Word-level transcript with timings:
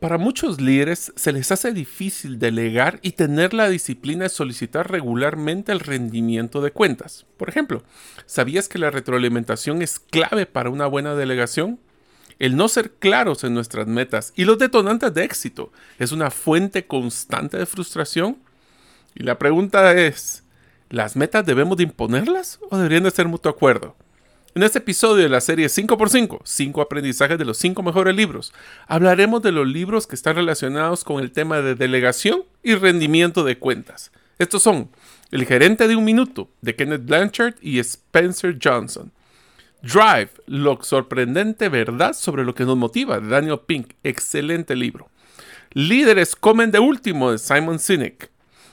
Para 0.00 0.16
muchos 0.16 0.60
líderes 0.60 1.12
se 1.16 1.32
les 1.32 1.50
hace 1.50 1.72
difícil 1.72 2.38
delegar 2.38 3.00
y 3.02 3.12
tener 3.12 3.52
la 3.52 3.68
disciplina 3.68 4.24
de 4.24 4.28
solicitar 4.28 4.88
regularmente 4.88 5.72
el 5.72 5.80
rendimiento 5.80 6.60
de 6.60 6.70
cuentas. 6.70 7.26
Por 7.36 7.48
ejemplo, 7.48 7.82
¿sabías 8.24 8.68
que 8.68 8.78
la 8.78 8.90
retroalimentación 8.90 9.82
es 9.82 9.98
clave 9.98 10.46
para 10.46 10.70
una 10.70 10.86
buena 10.86 11.16
delegación? 11.16 11.80
El 12.38 12.54
no 12.54 12.68
ser 12.68 12.92
claros 12.92 13.42
en 13.42 13.54
nuestras 13.54 13.88
metas 13.88 14.32
y 14.36 14.44
los 14.44 14.58
detonantes 14.58 15.12
de 15.14 15.24
éxito 15.24 15.72
es 15.98 16.12
una 16.12 16.30
fuente 16.30 16.86
constante 16.86 17.58
de 17.58 17.66
frustración. 17.66 18.38
Y 19.16 19.24
la 19.24 19.36
pregunta 19.36 19.94
es, 19.94 20.44
¿las 20.90 21.16
metas 21.16 21.44
debemos 21.44 21.76
de 21.76 21.82
imponerlas 21.82 22.60
o 22.70 22.76
deberían 22.76 23.02
de 23.02 23.10
ser 23.10 23.26
mutuo 23.26 23.50
acuerdo? 23.50 23.96
En 24.54 24.62
este 24.62 24.78
episodio 24.78 25.22
de 25.22 25.28
la 25.28 25.42
serie 25.42 25.66
5x5, 25.66 26.40
5 26.42 26.80
aprendizajes 26.80 27.38
de 27.38 27.44
los 27.44 27.58
5 27.58 27.82
mejores 27.82 28.16
libros, 28.16 28.54
hablaremos 28.86 29.42
de 29.42 29.52
los 29.52 29.68
libros 29.68 30.06
que 30.06 30.14
están 30.16 30.36
relacionados 30.36 31.04
con 31.04 31.22
el 31.22 31.32
tema 31.32 31.60
de 31.60 31.74
delegación 31.74 32.44
y 32.62 32.74
rendimiento 32.74 33.44
de 33.44 33.58
cuentas. 33.58 34.10
Estos 34.38 34.62
son 34.62 34.90
El 35.30 35.44
gerente 35.44 35.86
de 35.86 35.96
un 35.96 36.04
minuto, 36.04 36.48
de 36.62 36.74
Kenneth 36.74 37.04
Blanchard 37.04 37.54
y 37.60 37.78
Spencer 37.78 38.58
Johnson. 38.62 39.12
Drive, 39.82 40.30
lo 40.46 40.78
sorprendente 40.82 41.68
verdad 41.68 42.14
sobre 42.14 42.44
lo 42.44 42.54
que 42.54 42.64
nos 42.64 42.76
motiva, 42.76 43.20
de 43.20 43.28
Daniel 43.28 43.60
Pink, 43.66 43.92
excelente 44.02 44.74
libro. 44.74 45.10
Líderes 45.72 46.34
comen 46.34 46.70
de 46.70 46.78
último, 46.78 47.30
de 47.30 47.38
Simon 47.38 47.78
Sinek. 47.78 48.30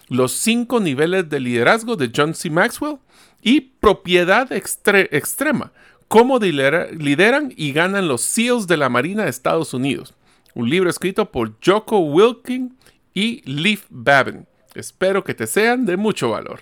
Los 0.07 0.33
5 0.33 0.79
niveles 0.79 1.29
de 1.29 1.39
liderazgo, 1.39 1.95
de 1.95 2.11
John 2.15 2.33
C. 2.35 2.49
Maxwell 2.49 2.99
y 3.41 3.61
propiedad 3.61 4.51
extrema, 4.51 5.71
cómo 6.07 6.39
lideran 6.39 7.53
y 7.55 7.71
ganan 7.71 8.07
los 8.07 8.21
SEALs 8.21 8.67
de 8.67 8.77
la 8.77 8.89
Marina 8.89 9.23
de 9.23 9.29
Estados 9.29 9.73
Unidos. 9.73 10.13
Un 10.53 10.69
libro 10.69 10.89
escrito 10.89 11.31
por 11.31 11.53
Joko 11.63 11.99
Wilking 11.99 12.77
y 13.13 13.41
Leif 13.49 13.85
Babin. 13.89 14.47
Espero 14.73 15.23
que 15.23 15.33
te 15.33 15.47
sean 15.47 15.85
de 15.85 15.97
mucho 15.97 16.29
valor. 16.29 16.61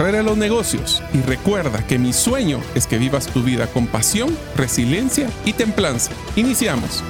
de 0.00 0.22
los 0.22 0.38
negocios 0.38 1.02
y 1.12 1.20
recuerda 1.20 1.86
que 1.86 1.98
mi 1.98 2.14
sueño 2.14 2.60
es 2.74 2.86
que 2.86 2.96
vivas 2.96 3.26
tu 3.26 3.42
vida 3.42 3.66
con 3.66 3.86
pasión, 3.86 4.34
resiliencia 4.56 5.28
y 5.44 5.52
templanza. 5.52 6.10
Iniciamos. 6.36 7.04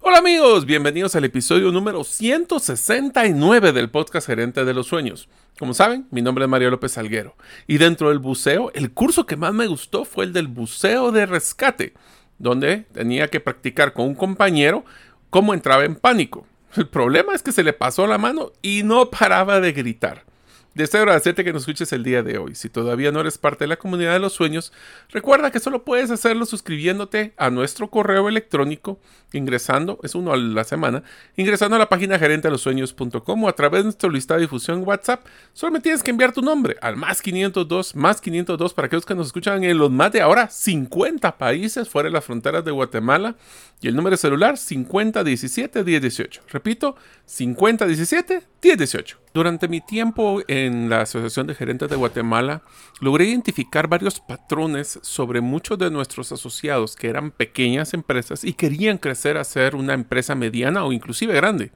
Hola 0.00 0.18
amigos, 0.18 0.66
bienvenidos 0.66 1.14
al 1.14 1.24
episodio 1.24 1.70
número 1.70 2.02
169 2.02 3.72
del 3.72 3.88
podcast 3.88 4.26
Gerente 4.26 4.64
de 4.64 4.74
los 4.74 4.88
Sueños. 4.88 5.28
Como 5.60 5.74
saben, 5.74 6.08
mi 6.10 6.22
nombre 6.22 6.44
es 6.44 6.50
Mario 6.50 6.70
López 6.70 6.92
Salguero 6.92 7.36
y 7.68 7.78
dentro 7.78 8.08
del 8.08 8.18
buceo, 8.18 8.72
el 8.74 8.90
curso 8.90 9.26
que 9.26 9.36
más 9.36 9.54
me 9.54 9.68
gustó 9.68 10.04
fue 10.04 10.24
el 10.24 10.32
del 10.32 10.48
buceo 10.48 11.12
de 11.12 11.24
rescate, 11.24 11.94
donde 12.38 12.78
tenía 12.92 13.28
que 13.28 13.38
practicar 13.38 13.92
con 13.92 14.06
un 14.06 14.16
compañero 14.16 14.84
cómo 15.30 15.54
entraba 15.54 15.84
en 15.84 15.94
pánico. 15.94 16.46
El 16.76 16.88
problema 16.88 17.34
es 17.34 17.42
que 17.42 17.52
se 17.52 17.64
le 17.64 17.72
pasó 17.72 18.06
la 18.06 18.18
mano 18.18 18.52
y 18.62 18.82
no 18.84 19.10
paraba 19.10 19.60
de 19.60 19.72
gritar. 19.72 20.24
Deseo 20.72 21.00
agradecerte 21.00 21.42
que 21.42 21.52
nos 21.52 21.62
escuches 21.62 21.92
el 21.92 22.04
día 22.04 22.22
de 22.22 22.38
hoy. 22.38 22.54
Si 22.54 22.68
todavía 22.68 23.10
no 23.10 23.20
eres 23.20 23.38
parte 23.38 23.64
de 23.64 23.68
la 23.68 23.76
comunidad 23.76 24.12
de 24.12 24.20
los 24.20 24.34
sueños, 24.34 24.72
recuerda 25.08 25.50
que 25.50 25.58
solo 25.58 25.84
puedes 25.84 26.12
hacerlo 26.12 26.46
suscribiéndote 26.46 27.32
a 27.36 27.50
nuestro 27.50 27.90
correo 27.90 28.28
electrónico, 28.28 29.00
ingresando, 29.32 29.98
es 30.04 30.14
uno 30.14 30.32
a 30.32 30.36
la 30.36 30.62
semana, 30.62 31.02
ingresando 31.36 31.74
a 31.74 31.80
la 31.80 31.88
página 31.88 32.20
gerentealosueños.com 32.20 33.44
o 33.44 33.48
a 33.48 33.52
través 33.52 33.80
de 33.80 33.84
nuestra 33.84 34.10
lista 34.10 34.34
de 34.34 34.42
difusión 34.42 34.84
WhatsApp. 34.86 35.26
Solo 35.54 35.72
me 35.72 35.80
tienes 35.80 36.04
que 36.04 36.12
enviar 36.12 36.32
tu 36.32 36.40
nombre 36.40 36.76
al 36.80 36.96
más 36.96 37.20
502, 37.20 37.96
más 37.96 38.20
502 38.20 38.72
para 38.72 38.86
aquellos 38.86 39.06
que 39.06 39.16
nos 39.16 39.26
escuchan 39.26 39.64
en 39.64 39.76
los 39.76 39.90
más 39.90 40.12
de 40.12 40.20
ahora 40.20 40.48
50 40.48 41.36
países 41.36 41.88
fuera 41.88 42.08
de 42.08 42.12
las 42.12 42.24
fronteras 42.24 42.64
de 42.64 42.70
Guatemala 42.70 43.34
y 43.80 43.88
el 43.88 43.96
número 43.96 44.12
de 44.12 44.18
celular 44.18 44.56
5017 44.56 45.82
1018. 45.82 46.42
Repito, 46.48 46.94
5017 47.26 48.42
1018. 48.62 49.18
Durante 49.32 49.68
mi 49.68 49.80
tiempo 49.80 50.42
en 50.48 50.90
la 50.90 51.02
Asociación 51.02 51.46
de 51.46 51.54
Gerentes 51.54 51.88
de 51.88 51.94
Guatemala, 51.94 52.62
logré 53.00 53.26
identificar 53.26 53.86
varios 53.86 54.18
patrones 54.18 54.98
sobre 55.02 55.40
muchos 55.40 55.78
de 55.78 55.88
nuestros 55.88 56.32
asociados 56.32 56.96
que 56.96 57.08
eran 57.08 57.30
pequeñas 57.30 57.94
empresas 57.94 58.42
y 58.42 58.54
querían 58.54 58.98
crecer 58.98 59.36
a 59.36 59.44
ser 59.44 59.76
una 59.76 59.94
empresa 59.94 60.34
mediana 60.34 60.84
o 60.84 60.92
inclusive 60.92 61.32
grande. 61.32 61.70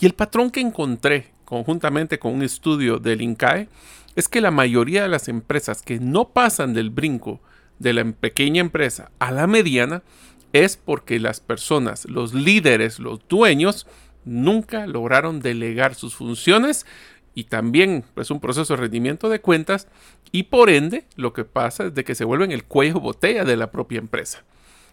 Y 0.00 0.06
el 0.06 0.14
patrón 0.14 0.50
que 0.50 0.60
encontré 0.60 1.32
conjuntamente 1.44 2.18
con 2.18 2.32
un 2.32 2.42
estudio 2.42 2.98
del 2.98 3.20
INCAE 3.20 3.68
es 4.14 4.28
que 4.28 4.40
la 4.40 4.50
mayoría 4.50 5.02
de 5.02 5.08
las 5.08 5.28
empresas 5.28 5.82
que 5.82 6.00
no 6.00 6.30
pasan 6.30 6.72
del 6.72 6.88
brinco 6.88 7.42
de 7.78 7.92
la 7.92 8.04
pequeña 8.10 8.62
empresa 8.62 9.10
a 9.18 9.30
la 9.32 9.46
mediana 9.46 10.02
es 10.54 10.78
porque 10.78 11.20
las 11.20 11.40
personas, 11.40 12.06
los 12.06 12.32
líderes, 12.32 12.98
los 12.98 13.20
dueños, 13.28 13.86
nunca 14.26 14.86
lograron 14.86 15.40
delegar 15.40 15.94
sus 15.94 16.14
funciones 16.14 16.84
y 17.34 17.44
también 17.44 17.98
es 17.98 18.04
pues, 18.14 18.30
un 18.30 18.40
proceso 18.40 18.74
de 18.74 18.82
rendimiento 18.82 19.28
de 19.28 19.40
cuentas 19.40 19.88
y 20.32 20.44
por 20.44 20.68
ende 20.68 21.04
lo 21.16 21.32
que 21.32 21.44
pasa 21.44 21.86
es 21.86 21.94
de 21.94 22.04
que 22.04 22.14
se 22.14 22.24
vuelven 22.24 22.52
el 22.52 22.64
cuello 22.64 23.00
botella 23.00 23.44
de 23.44 23.56
la 23.56 23.70
propia 23.70 23.98
empresa. 23.98 24.44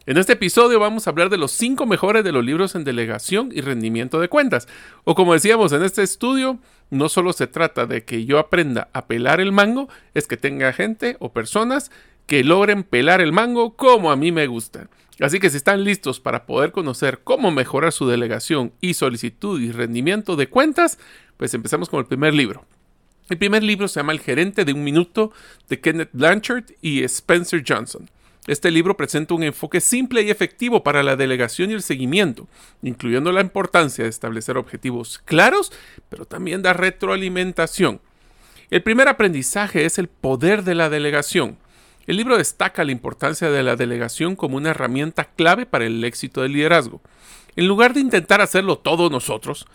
En 0.05 0.17
este 0.17 0.33
episodio 0.33 0.81
vamos 0.81 1.07
a 1.07 1.11
hablar 1.11 1.29
de 1.29 1.37
los 1.37 1.51
cinco 1.51 1.85
mejores 1.85 2.25
de 2.25 2.33
los 2.33 2.43
libros 2.43 2.75
en 2.75 2.83
delegación 2.83 3.51
y 3.53 3.61
rendimiento 3.61 4.19
de 4.19 4.27
cuentas. 4.27 4.67
O 5.05 5.15
como 5.15 5.33
decíamos 5.33 5.71
en 5.71 5.81
este 5.81 6.03
estudio, 6.03 6.59
no 6.89 7.07
solo 7.07 7.31
se 7.31 7.47
trata 7.47 7.85
de 7.85 8.03
que 8.03 8.25
yo 8.25 8.37
aprenda 8.37 8.89
a 8.91 9.07
pelar 9.07 9.39
el 9.39 9.53
mango, 9.53 9.87
es 10.13 10.27
que 10.27 10.35
tenga 10.35 10.73
gente 10.73 11.15
o 11.19 11.31
personas 11.31 11.89
que 12.27 12.43
logren 12.43 12.83
pelar 12.83 13.21
el 13.21 13.31
mango 13.31 13.75
como 13.75 14.11
a 14.11 14.15
mí 14.15 14.31
me 14.31 14.47
gusta. 14.47 14.87
Así 15.19 15.39
que 15.39 15.49
si 15.49 15.57
están 15.57 15.83
listos 15.83 16.19
para 16.19 16.45
poder 16.45 16.71
conocer 16.71 17.21
cómo 17.23 17.51
mejorar 17.51 17.91
su 17.91 18.07
delegación 18.07 18.73
y 18.81 18.95
solicitud 18.95 19.61
y 19.61 19.71
rendimiento 19.71 20.35
de 20.35 20.47
cuentas, 20.47 20.97
pues 21.37 21.53
empezamos 21.53 21.89
con 21.89 21.99
el 21.99 22.05
primer 22.05 22.33
libro. 22.33 22.65
El 23.29 23.37
primer 23.37 23.63
libro 23.63 23.87
se 23.87 23.99
llama 23.99 24.11
El 24.11 24.19
gerente 24.19 24.65
de 24.65 24.73
un 24.73 24.83
minuto 24.83 25.31
de 25.69 25.79
Kenneth 25.79 26.09
Blanchard 26.13 26.65
y 26.81 27.03
Spencer 27.03 27.63
Johnson. 27.65 28.09
Este 28.45 28.71
libro 28.71 28.97
presenta 28.97 29.33
un 29.33 29.43
enfoque 29.43 29.79
simple 29.79 30.21
y 30.21 30.29
efectivo 30.29 30.83
para 30.83 31.01
la 31.01 31.15
delegación 31.15 31.71
y 31.71 31.75
el 31.75 31.81
seguimiento, 31.81 32.49
incluyendo 32.81 33.31
la 33.31 33.39
importancia 33.39 34.03
de 34.03 34.09
establecer 34.09 34.57
objetivos 34.57 35.19
claros, 35.19 35.71
pero 36.09 36.25
también 36.25 36.61
dar 36.61 36.77
retroalimentación. 36.79 38.01
El 38.69 38.83
primer 38.83 39.07
aprendizaje 39.07 39.85
es 39.85 39.97
el 39.97 40.09
poder 40.09 40.63
de 40.63 40.75
la 40.75 40.89
delegación. 40.89 41.57
El 42.05 42.17
libro 42.17 42.37
destaca 42.37 42.83
la 42.83 42.91
importancia 42.91 43.49
de 43.49 43.63
la 43.63 43.77
delegación 43.77 44.35
como 44.35 44.57
una 44.57 44.71
herramienta 44.71 45.23
clave 45.23 45.65
para 45.65 45.85
el 45.85 46.03
éxito 46.03 46.41
del 46.41 46.51
liderazgo. 46.51 47.01
En 47.55 47.67
lugar 47.67 47.93
de 47.93 48.01
intentar 48.01 48.41
hacerlo 48.41 48.77
todos 48.77 49.09
nosotros, 49.09 49.67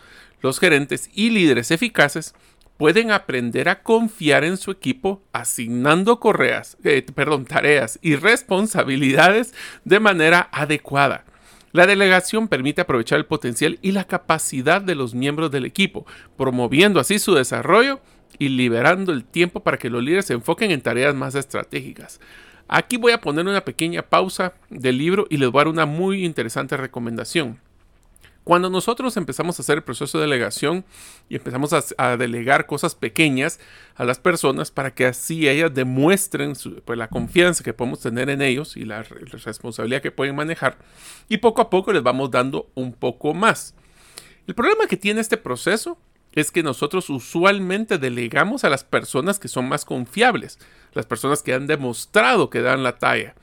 los 0.43 0.59
gerentes 0.61 1.09
y 1.15 1.31
líderes 1.31 1.71
eficaces 1.71 2.35
pueden 2.77 3.11
aprender 3.11 3.69
a 3.69 3.83
confiar 3.83 4.45
en 4.45 4.57
su 4.57 4.71
equipo 4.71 5.23
asignando 5.33 6.21
correas, 6.21 6.77
eh, 6.85 7.05
perdón, 7.15 7.47
tareas 7.47 7.99
y 8.03 8.15
responsabilidades 8.17 9.55
de 9.85 9.99
manera 9.99 10.49
adecuada. 10.53 11.25
La 11.73 11.87
delegación 11.87 12.49
permite 12.49 12.81
aprovechar 12.81 13.19
el 13.19 13.27
potencial 13.27 13.79
y 13.83 13.93
la 13.93 14.05
capacidad 14.05 14.81
de 14.81 14.95
los 14.95 15.15
miembros 15.15 15.51
del 15.51 15.65
equipo, 15.65 16.07
promoviendo 16.37 17.01
así 17.01 17.19
su 17.19 17.35
desarrollo 17.35 18.01
y 18.39 18.49
liberando 18.49 19.13
el 19.13 19.25
tiempo 19.25 19.61
para 19.61 19.79
que 19.79 19.91
los 19.91 20.03
líderes 20.03 20.27
se 20.27 20.35
enfoquen 20.35 20.71
en 20.71 20.81
tareas 20.81 21.15
más 21.15 21.35
estratégicas. 21.35 22.21
Aquí 22.69 22.99
voy 22.99 23.13
a 23.13 23.21
poner 23.21 23.47
una 23.47 23.65
pequeña 23.65 24.03
pausa 24.03 24.53
del 24.69 24.99
libro 24.99 25.27
y 25.31 25.39
les 25.39 25.51
voy 25.51 25.61
a 25.61 25.65
dar 25.65 25.73
una 25.73 25.87
muy 25.87 26.25
interesante 26.25 26.77
recomendación. 26.77 27.59
Cuando 28.49 28.71
nosotros 28.71 29.15
empezamos 29.19 29.59
a 29.59 29.63
hacer 29.63 29.77
el 29.77 29.85
proceso 29.85 30.17
de 30.17 30.25
delegación 30.25 30.87
y 31.29 31.37
empezamos 31.37 31.71
a, 31.99 32.17
delegar 32.17 32.65
cosas 32.65 32.95
pequeñas 32.95 33.61
a 33.95 34.07
las 34.07 34.19
personas 34.19 34.71
para 34.71 34.95
que 34.95 35.05
así 35.05 35.47
ellas 35.47 35.75
demuestren 35.75 36.55
pues, 36.87 36.99
la 36.99 37.09
confianza 37.09 37.63
que 37.63 37.75
podemos 37.75 38.01
tener 38.01 38.31
en 38.31 38.41
ellos 38.41 38.79
y 38.79 38.87
la 38.87 39.03
responsabilidad 39.03 40.01
que 40.01 40.13
pueden 40.13 40.35
manejar, 40.35 40.79
y 41.29 41.37
poco 41.37 41.61
a 41.61 41.69
poco 41.69 41.93
les 41.93 42.03
vamos 42.03 42.31
dando 42.31 42.71
un 42.75 42.95
poco 42.95 43.35
más. 43.35 43.75
El 44.47 44.55
problema 44.55 44.87
que 44.87 44.97
tiene 44.97 45.21
este 45.21 45.37
proceso 45.37 45.99
es 46.41 46.51
que 46.51 46.63
nosotros 46.63 47.11
usualmente 47.11 47.99
delegamos 47.99 48.65
a 48.65 48.71
las 48.71 48.85
personas 48.85 49.39
que 49.39 49.49
son 49.49 49.69
más 49.69 49.85
confiables, 49.85 50.59
las 50.95 51.07
personas 51.07 51.43
que 51.43 51.55
han 51.55 51.67
demostrado 51.67 52.51
que 52.51 52.63
dan 52.63 52.83
la 52.83 52.99
talla 52.99 53.35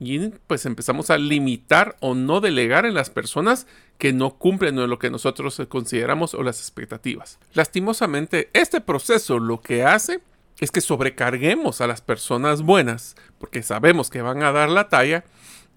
y 0.00 0.28
pues 0.46 0.64
empezamos 0.66 1.10
a 1.10 1.18
limitar 1.18 1.96
o 2.00 2.14
no 2.14 2.40
delegar 2.40 2.86
en 2.86 2.94
las 2.94 3.10
personas 3.10 3.66
que 3.98 4.12
no 4.12 4.30
cumplen 4.38 4.76
lo 4.88 4.98
que 4.98 5.10
nosotros 5.10 5.60
consideramos 5.68 6.34
o 6.34 6.42
las 6.42 6.60
expectativas. 6.60 7.38
Lastimosamente, 7.54 8.48
este 8.52 8.80
proceso 8.80 9.38
lo 9.38 9.60
que 9.60 9.84
hace 9.84 10.20
es 10.60 10.70
que 10.70 10.80
sobrecarguemos 10.80 11.80
a 11.80 11.86
las 11.86 12.00
personas 12.00 12.62
buenas, 12.62 13.16
porque 13.38 13.62
sabemos 13.62 14.10
que 14.10 14.22
van 14.22 14.42
a 14.42 14.52
dar 14.52 14.68
la 14.68 14.88
talla, 14.88 15.24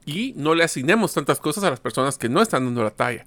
y 0.06 0.34
no 0.36 0.56
le 0.56 0.64
asignemos 0.64 1.14
tantas 1.14 1.40
cosas 1.40 1.64
a 1.64 1.70
las 1.70 1.80
personas 1.80 2.18
que 2.18 2.30
no 2.30 2.42
están 2.42 2.66
dando 2.66 2.84
la 2.84 2.92
talla, 2.92 3.26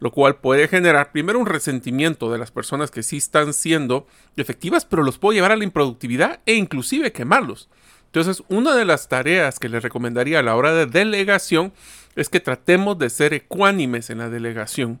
lo 0.00 0.10
cual 0.10 0.36
puede 0.36 0.68
generar 0.68 1.12
primero 1.12 1.38
un 1.38 1.46
resentimiento 1.46 2.30
de 2.30 2.38
las 2.38 2.50
personas 2.50 2.90
que 2.90 3.02
sí 3.02 3.18
están 3.18 3.52
siendo 3.52 4.06
efectivas, 4.36 4.84
pero 4.84 5.02
los 5.02 5.18
puede 5.18 5.36
llevar 5.36 5.52
a 5.52 5.56
la 5.56 5.64
improductividad 5.64 6.40
e 6.46 6.54
inclusive 6.54 7.12
quemarlos. 7.12 7.68
Entonces, 8.06 8.42
una 8.48 8.74
de 8.74 8.84
las 8.84 9.08
tareas 9.08 9.58
que 9.58 9.68
les 9.68 9.82
recomendaría 9.82 10.38
a 10.38 10.42
la 10.42 10.56
hora 10.56 10.72
de 10.72 10.86
delegación 10.86 11.72
es 12.14 12.28
que 12.28 12.40
tratemos 12.40 12.98
de 12.98 13.10
ser 13.10 13.34
ecuánimes 13.34 14.10
en 14.10 14.18
la 14.18 14.30
delegación, 14.30 15.00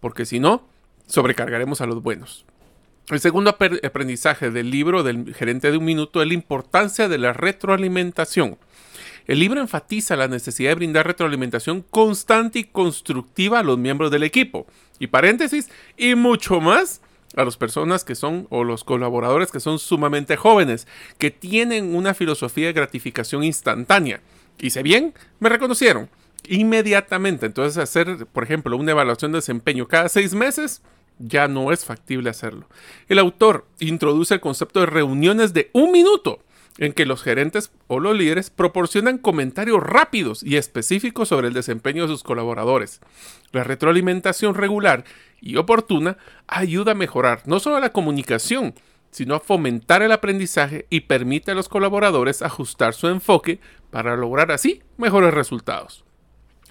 porque 0.00 0.26
si 0.26 0.38
no, 0.38 0.68
sobrecargaremos 1.06 1.80
a 1.80 1.86
los 1.86 2.02
buenos. 2.02 2.44
El 3.08 3.18
segundo 3.18 3.50
aprendizaje 3.50 4.50
del 4.50 4.70
libro 4.70 5.02
del 5.02 5.34
gerente 5.34 5.70
de 5.70 5.76
un 5.76 5.84
minuto 5.84 6.22
es 6.22 6.28
la 6.28 6.34
importancia 6.34 7.08
de 7.08 7.18
la 7.18 7.32
retroalimentación. 7.32 8.58
El 9.26 9.38
libro 9.38 9.60
enfatiza 9.60 10.16
la 10.16 10.28
necesidad 10.28 10.70
de 10.70 10.76
brindar 10.76 11.06
retroalimentación 11.06 11.82
constante 11.82 12.60
y 12.60 12.64
constructiva 12.64 13.60
a 13.60 13.62
los 13.62 13.78
miembros 13.78 14.10
del 14.10 14.24
equipo. 14.24 14.66
Y 14.98 15.08
paréntesis, 15.08 15.68
y 15.96 16.14
mucho 16.14 16.60
más 16.60 17.00
a 17.36 17.44
las 17.44 17.56
personas 17.56 18.04
que 18.04 18.14
son 18.14 18.46
o 18.50 18.64
los 18.64 18.84
colaboradores 18.84 19.50
que 19.50 19.60
son 19.60 19.78
sumamente 19.78 20.36
jóvenes, 20.36 20.86
que 21.18 21.30
tienen 21.30 21.94
una 21.94 22.14
filosofía 22.14 22.66
de 22.66 22.72
gratificación 22.72 23.44
instantánea. 23.44 24.20
Hice 24.58 24.82
bien, 24.82 25.14
me 25.40 25.48
reconocieron 25.48 26.10
inmediatamente. 26.48 27.46
Entonces 27.46 27.78
hacer, 27.78 28.26
por 28.26 28.44
ejemplo, 28.44 28.76
una 28.76 28.92
evaluación 28.92 29.32
de 29.32 29.38
desempeño 29.38 29.88
cada 29.88 30.08
seis 30.08 30.34
meses 30.34 30.82
ya 31.18 31.48
no 31.48 31.72
es 31.72 31.84
factible 31.84 32.30
hacerlo. 32.30 32.66
El 33.08 33.18
autor 33.18 33.66
introduce 33.78 34.34
el 34.34 34.40
concepto 34.40 34.80
de 34.80 34.86
reuniones 34.86 35.52
de 35.52 35.70
un 35.72 35.92
minuto 35.92 36.40
en 36.78 36.92
que 36.92 37.06
los 37.06 37.22
gerentes 37.22 37.70
o 37.86 38.00
los 38.00 38.16
líderes 38.16 38.50
proporcionan 38.50 39.18
comentarios 39.18 39.82
rápidos 39.82 40.42
y 40.42 40.56
específicos 40.56 41.28
sobre 41.28 41.48
el 41.48 41.54
desempeño 41.54 42.02
de 42.02 42.08
sus 42.08 42.22
colaboradores. 42.22 43.00
La 43.52 43.64
retroalimentación 43.64 44.54
regular 44.54 45.04
y 45.40 45.56
oportuna 45.56 46.16
ayuda 46.46 46.92
a 46.92 46.96
mejorar 46.96 47.42
no 47.46 47.60
solo 47.60 47.80
la 47.80 47.92
comunicación, 47.92 48.74
sino 49.10 49.34
a 49.34 49.40
fomentar 49.40 50.02
el 50.02 50.12
aprendizaje 50.12 50.86
y 50.88 51.00
permite 51.00 51.50
a 51.50 51.54
los 51.54 51.68
colaboradores 51.68 52.40
ajustar 52.40 52.94
su 52.94 53.08
enfoque 53.08 53.60
para 53.90 54.16
lograr 54.16 54.50
así 54.50 54.82
mejores 54.96 55.34
resultados. 55.34 56.04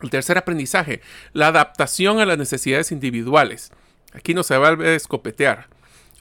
El 0.01 0.09
tercer 0.09 0.39
aprendizaje, 0.39 1.01
la 1.33 1.47
adaptación 1.47 2.19
a 2.19 2.25
las 2.25 2.39
necesidades 2.39 2.91
individuales. 2.91 3.71
Aquí 4.13 4.33
no 4.33 4.41
se 4.41 4.57
va 4.57 4.69
a 4.69 4.95
escopetear. 4.95 5.67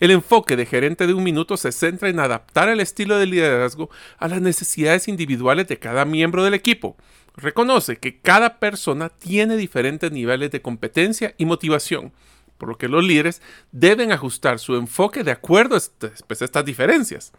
El 0.00 0.10
enfoque 0.10 0.56
de 0.56 0.64
gerente 0.64 1.06
de 1.06 1.12
un 1.12 1.22
minuto 1.22 1.58
se 1.58 1.72
centra 1.72 2.08
en 2.08 2.20
adaptar 2.20 2.70
el 2.70 2.80
estilo 2.80 3.18
de 3.18 3.26
liderazgo 3.26 3.90
a 4.16 4.28
las 4.28 4.40
necesidades 4.40 5.08
individuales 5.08 5.68
de 5.68 5.78
cada 5.78 6.06
miembro 6.06 6.42
del 6.42 6.54
equipo. 6.54 6.96
Reconoce 7.36 7.98
que 7.98 8.18
cada 8.18 8.58
persona 8.58 9.10
tiene 9.10 9.58
diferentes 9.58 10.10
niveles 10.10 10.50
de 10.52 10.62
competencia 10.62 11.34
y 11.36 11.44
motivación, 11.44 12.14
por 12.56 12.70
lo 12.70 12.78
que 12.78 12.88
los 12.88 13.04
líderes 13.04 13.42
deben 13.72 14.10
ajustar 14.10 14.58
su 14.58 14.74
enfoque 14.76 15.22
de 15.22 15.32
acuerdo 15.32 15.74
a 15.74 15.78
este, 15.78 16.12
pues, 16.26 16.40
estas 16.40 16.64
diferencias. 16.64 17.32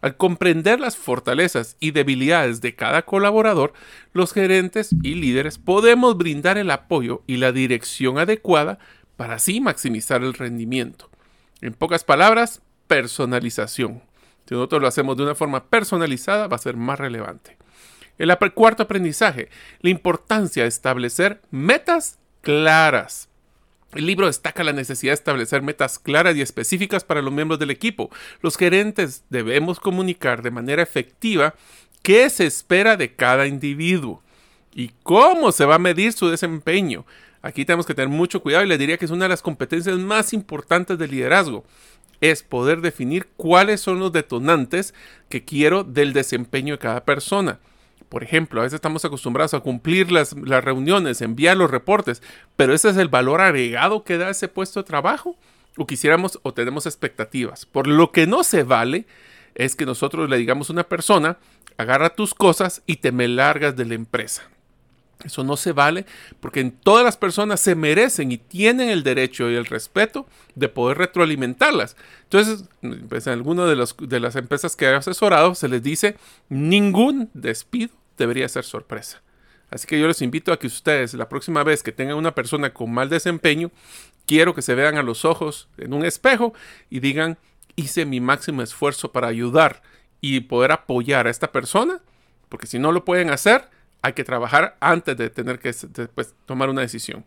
Al 0.00 0.16
comprender 0.16 0.80
las 0.80 0.96
fortalezas 0.96 1.76
y 1.78 1.92
debilidades 1.92 2.60
de 2.60 2.74
cada 2.74 3.02
colaborador, 3.02 3.74
los 4.12 4.32
gerentes 4.32 4.90
y 5.04 5.14
líderes 5.14 5.58
podemos 5.58 6.18
brindar 6.18 6.58
el 6.58 6.72
apoyo 6.72 7.22
y 7.28 7.36
la 7.36 7.52
dirección 7.52 8.18
adecuada 8.18 8.80
para 9.16 9.34
así 9.34 9.60
maximizar 9.60 10.24
el 10.24 10.34
rendimiento. 10.34 11.07
En 11.60 11.74
pocas 11.74 12.04
palabras, 12.04 12.62
personalización. 12.86 14.02
Si 14.48 14.54
nosotros 14.54 14.80
lo 14.80 14.88
hacemos 14.88 15.16
de 15.16 15.24
una 15.24 15.34
forma 15.34 15.64
personalizada, 15.64 16.46
va 16.46 16.56
a 16.56 16.60
ser 16.60 16.76
más 16.76 16.98
relevante. 16.98 17.58
El 18.18 18.36
cuarto 18.54 18.82
aprendizaje, 18.82 19.48
la 19.80 19.90
importancia 19.90 20.64
de 20.64 20.68
establecer 20.68 21.40
metas 21.50 22.18
claras. 22.40 23.28
El 23.94 24.06
libro 24.06 24.26
destaca 24.26 24.64
la 24.64 24.72
necesidad 24.72 25.12
de 25.12 25.14
establecer 25.14 25.62
metas 25.62 25.98
claras 25.98 26.36
y 26.36 26.42
específicas 26.42 27.04
para 27.04 27.22
los 27.22 27.32
miembros 27.32 27.58
del 27.58 27.70
equipo. 27.70 28.10
Los 28.42 28.56
gerentes 28.56 29.24
debemos 29.30 29.80
comunicar 29.80 30.42
de 30.42 30.50
manera 30.50 30.82
efectiva 30.82 31.54
qué 32.02 32.28
se 32.28 32.46
espera 32.46 32.96
de 32.96 33.14
cada 33.14 33.46
individuo 33.46 34.22
y 34.74 34.90
cómo 35.02 35.52
se 35.52 35.64
va 35.64 35.76
a 35.76 35.80
medir 35.80 36.12
su 36.12 36.28
desempeño. 36.28 37.06
Aquí 37.48 37.64
tenemos 37.64 37.86
que 37.86 37.94
tener 37.94 38.10
mucho 38.10 38.42
cuidado 38.42 38.62
y 38.62 38.68
les 38.68 38.78
diría 38.78 38.98
que 38.98 39.06
es 39.06 39.10
una 39.10 39.24
de 39.24 39.30
las 39.30 39.40
competencias 39.40 39.96
más 39.96 40.34
importantes 40.34 40.98
del 40.98 41.12
liderazgo. 41.12 41.64
Es 42.20 42.42
poder 42.42 42.82
definir 42.82 43.28
cuáles 43.38 43.80
son 43.80 44.00
los 44.00 44.12
detonantes 44.12 44.92
que 45.30 45.46
quiero 45.46 45.82
del 45.82 46.12
desempeño 46.12 46.74
de 46.74 46.78
cada 46.78 47.06
persona. 47.06 47.58
Por 48.10 48.22
ejemplo, 48.22 48.60
a 48.60 48.64
veces 48.64 48.74
estamos 48.74 49.06
acostumbrados 49.06 49.54
a 49.54 49.60
cumplir 49.60 50.12
las, 50.12 50.34
las 50.36 50.62
reuniones, 50.62 51.22
enviar 51.22 51.56
los 51.56 51.70
reportes, 51.70 52.22
pero 52.54 52.74
ese 52.74 52.90
es 52.90 52.98
el 52.98 53.08
valor 53.08 53.40
agregado 53.40 54.04
que 54.04 54.18
da 54.18 54.28
ese 54.28 54.48
puesto 54.48 54.82
de 54.82 54.86
trabajo. 54.86 55.38
O 55.78 55.86
quisiéramos 55.86 56.38
o 56.42 56.52
tenemos 56.52 56.84
expectativas. 56.84 57.64
Por 57.64 57.86
lo 57.86 58.12
que 58.12 58.26
no 58.26 58.44
se 58.44 58.62
vale 58.62 59.06
es 59.54 59.74
que 59.74 59.86
nosotros 59.86 60.28
le 60.28 60.36
digamos 60.36 60.68
a 60.68 60.74
una 60.74 60.84
persona, 60.86 61.38
agarra 61.78 62.10
tus 62.10 62.34
cosas 62.34 62.82
y 62.84 62.96
te 62.96 63.10
me 63.10 63.26
largas 63.26 63.74
de 63.74 63.86
la 63.86 63.94
empresa. 63.94 64.50
Eso 65.24 65.42
no 65.42 65.56
se 65.56 65.72
vale 65.72 66.06
porque 66.38 66.60
en 66.60 66.70
todas 66.70 67.04
las 67.04 67.16
personas 67.16 67.60
se 67.60 67.74
merecen 67.74 68.30
y 68.30 68.38
tienen 68.38 68.88
el 68.88 69.02
derecho 69.02 69.50
y 69.50 69.56
el 69.56 69.66
respeto 69.66 70.26
de 70.54 70.68
poder 70.68 70.98
retroalimentarlas. 70.98 71.96
Entonces, 72.22 72.64
pues 73.08 73.26
en 73.26 73.32
alguna 73.32 73.66
de, 73.66 73.84
de 74.00 74.20
las 74.20 74.36
empresas 74.36 74.76
que 74.76 74.84
he 74.84 74.94
asesorado 74.94 75.54
se 75.56 75.68
les 75.68 75.82
dice 75.82 76.16
ningún 76.48 77.30
despido 77.34 77.90
debería 78.16 78.48
ser 78.48 78.64
sorpresa. 78.64 79.22
Así 79.70 79.86
que 79.86 79.98
yo 79.98 80.06
les 80.06 80.22
invito 80.22 80.52
a 80.52 80.58
que 80.58 80.66
ustedes 80.66 81.14
la 81.14 81.28
próxima 81.28 81.62
vez 81.62 81.82
que 81.82 81.92
tengan 81.92 82.16
una 82.16 82.34
persona 82.34 82.72
con 82.72 82.92
mal 82.92 83.08
desempeño, 83.08 83.70
quiero 84.26 84.54
que 84.54 84.62
se 84.62 84.74
vean 84.74 84.96
a 84.96 85.02
los 85.02 85.24
ojos 85.24 85.68
en 85.78 85.92
un 85.92 86.04
espejo 86.04 86.54
y 86.90 87.00
digan, 87.00 87.38
hice 87.76 88.06
mi 88.06 88.20
máximo 88.20 88.62
esfuerzo 88.62 89.12
para 89.12 89.28
ayudar 89.28 89.82
y 90.20 90.40
poder 90.40 90.72
apoyar 90.72 91.26
a 91.26 91.30
esta 91.30 91.52
persona, 91.52 92.00
porque 92.48 92.66
si 92.66 92.78
no 92.78 92.92
lo 92.92 93.04
pueden 93.04 93.30
hacer, 93.30 93.68
hay 94.02 94.12
que 94.12 94.24
trabajar 94.24 94.76
antes 94.80 95.16
de 95.16 95.30
tener 95.30 95.58
que 95.58 95.74
pues, 96.14 96.34
tomar 96.46 96.70
una 96.70 96.82
decisión. 96.82 97.24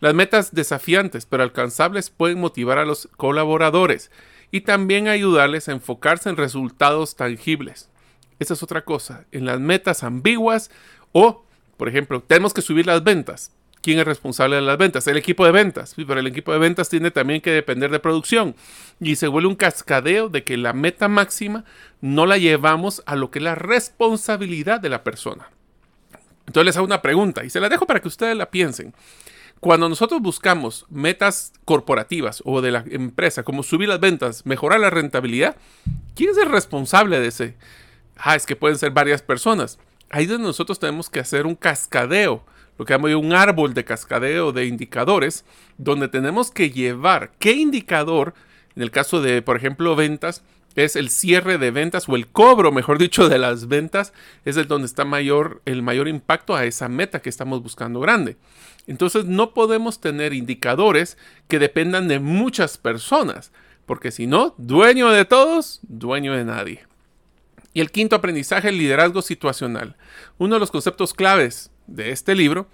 Las 0.00 0.14
metas 0.14 0.54
desafiantes 0.54 1.26
pero 1.26 1.42
alcanzables 1.42 2.10
pueden 2.10 2.40
motivar 2.40 2.78
a 2.78 2.84
los 2.84 3.08
colaboradores 3.16 4.10
y 4.50 4.62
también 4.62 5.08
ayudarles 5.08 5.68
a 5.68 5.72
enfocarse 5.72 6.28
en 6.28 6.36
resultados 6.36 7.16
tangibles. 7.16 7.90
Esa 8.38 8.54
es 8.54 8.62
otra 8.62 8.84
cosa. 8.84 9.26
En 9.32 9.44
las 9.44 9.60
metas 9.60 10.04
ambiguas 10.04 10.70
o, 11.12 11.44
por 11.76 11.88
ejemplo, 11.88 12.22
tenemos 12.22 12.54
que 12.54 12.62
subir 12.62 12.86
las 12.86 13.02
ventas. 13.02 13.52
¿Quién 13.82 13.98
es 13.98 14.06
responsable 14.06 14.56
de 14.56 14.62
las 14.62 14.78
ventas? 14.78 15.06
El 15.06 15.16
equipo 15.16 15.44
de 15.44 15.52
ventas. 15.52 15.94
Pero 15.96 16.18
el 16.18 16.26
equipo 16.26 16.52
de 16.52 16.58
ventas 16.58 16.88
tiene 16.88 17.10
también 17.10 17.40
que 17.40 17.50
depender 17.50 17.90
de 17.90 18.00
producción. 18.00 18.54
Y 19.00 19.16
se 19.16 19.28
vuelve 19.28 19.48
un 19.48 19.56
cascadeo 19.56 20.28
de 20.28 20.44
que 20.44 20.56
la 20.56 20.72
meta 20.72 21.08
máxima 21.08 21.64
no 22.00 22.26
la 22.26 22.38
llevamos 22.38 23.02
a 23.06 23.16
lo 23.16 23.30
que 23.30 23.38
es 23.38 23.44
la 23.44 23.54
responsabilidad 23.54 24.80
de 24.80 24.88
la 24.88 25.04
persona. 25.04 25.50
Entonces 26.48 26.64
les 26.64 26.76
hago 26.78 26.86
una 26.86 27.02
pregunta 27.02 27.44
y 27.44 27.50
se 27.50 27.60
la 27.60 27.68
dejo 27.68 27.86
para 27.86 28.00
que 28.00 28.08
ustedes 28.08 28.34
la 28.34 28.50
piensen. 28.50 28.94
Cuando 29.60 29.86
nosotros 29.88 30.22
buscamos 30.22 30.86
metas 30.88 31.52
corporativas 31.66 32.42
o 32.46 32.62
de 32.62 32.70
la 32.70 32.84
empresa, 32.88 33.42
como 33.42 33.62
subir 33.62 33.88
las 33.88 34.00
ventas, 34.00 34.46
mejorar 34.46 34.80
la 34.80 34.88
rentabilidad, 34.88 35.56
¿quién 36.14 36.30
es 36.30 36.38
el 36.38 36.50
responsable 36.50 37.20
de 37.20 37.26
ese? 37.26 37.54
Ah, 38.16 38.34
es 38.34 38.46
que 38.46 38.56
pueden 38.56 38.78
ser 38.78 38.92
varias 38.92 39.20
personas. 39.20 39.78
Ahí 40.08 40.24
donde 40.24 40.46
nosotros 40.46 40.78
tenemos 40.78 41.10
que 41.10 41.20
hacer 41.20 41.44
un 41.44 41.54
cascadeo, 41.54 42.42
lo 42.78 42.84
que 42.86 42.94
llamo 42.94 43.10
yo 43.10 43.18
un 43.18 43.34
árbol 43.34 43.74
de 43.74 43.84
cascadeo 43.84 44.52
de 44.52 44.64
indicadores, 44.64 45.44
donde 45.76 46.08
tenemos 46.08 46.50
que 46.50 46.70
llevar 46.70 47.32
qué 47.38 47.52
indicador, 47.52 48.32
en 48.74 48.82
el 48.82 48.90
caso 48.90 49.20
de, 49.20 49.42
por 49.42 49.58
ejemplo, 49.58 49.94
ventas, 49.96 50.42
es 50.84 50.96
el 50.96 51.10
cierre 51.10 51.58
de 51.58 51.70
ventas 51.70 52.08
o 52.08 52.16
el 52.16 52.28
cobro, 52.28 52.70
mejor 52.72 52.98
dicho, 52.98 53.28
de 53.28 53.38
las 53.38 53.68
ventas, 53.68 54.12
es 54.44 54.56
el 54.56 54.68
donde 54.68 54.86
está 54.86 55.04
mayor, 55.04 55.60
el 55.64 55.82
mayor 55.82 56.08
impacto 56.08 56.54
a 56.54 56.64
esa 56.64 56.88
meta 56.88 57.20
que 57.20 57.28
estamos 57.28 57.62
buscando 57.62 58.00
grande. 58.00 58.36
Entonces 58.86 59.24
no 59.24 59.54
podemos 59.54 60.00
tener 60.00 60.32
indicadores 60.32 61.18
que 61.48 61.58
dependan 61.58 62.08
de 62.08 62.20
muchas 62.20 62.78
personas, 62.78 63.52
porque 63.86 64.10
si 64.10 64.26
no, 64.26 64.54
dueño 64.56 65.10
de 65.10 65.24
todos, 65.24 65.80
dueño 65.82 66.34
de 66.34 66.44
nadie. 66.44 66.86
Y 67.74 67.80
el 67.80 67.90
quinto 67.90 68.16
aprendizaje, 68.16 68.68
el 68.68 68.78
liderazgo 68.78 69.22
situacional. 69.22 69.96
Uno 70.38 70.54
de 70.54 70.60
los 70.60 70.70
conceptos 70.70 71.12
claves 71.12 71.70
de 71.86 72.10
este 72.10 72.34
libro 72.34 72.68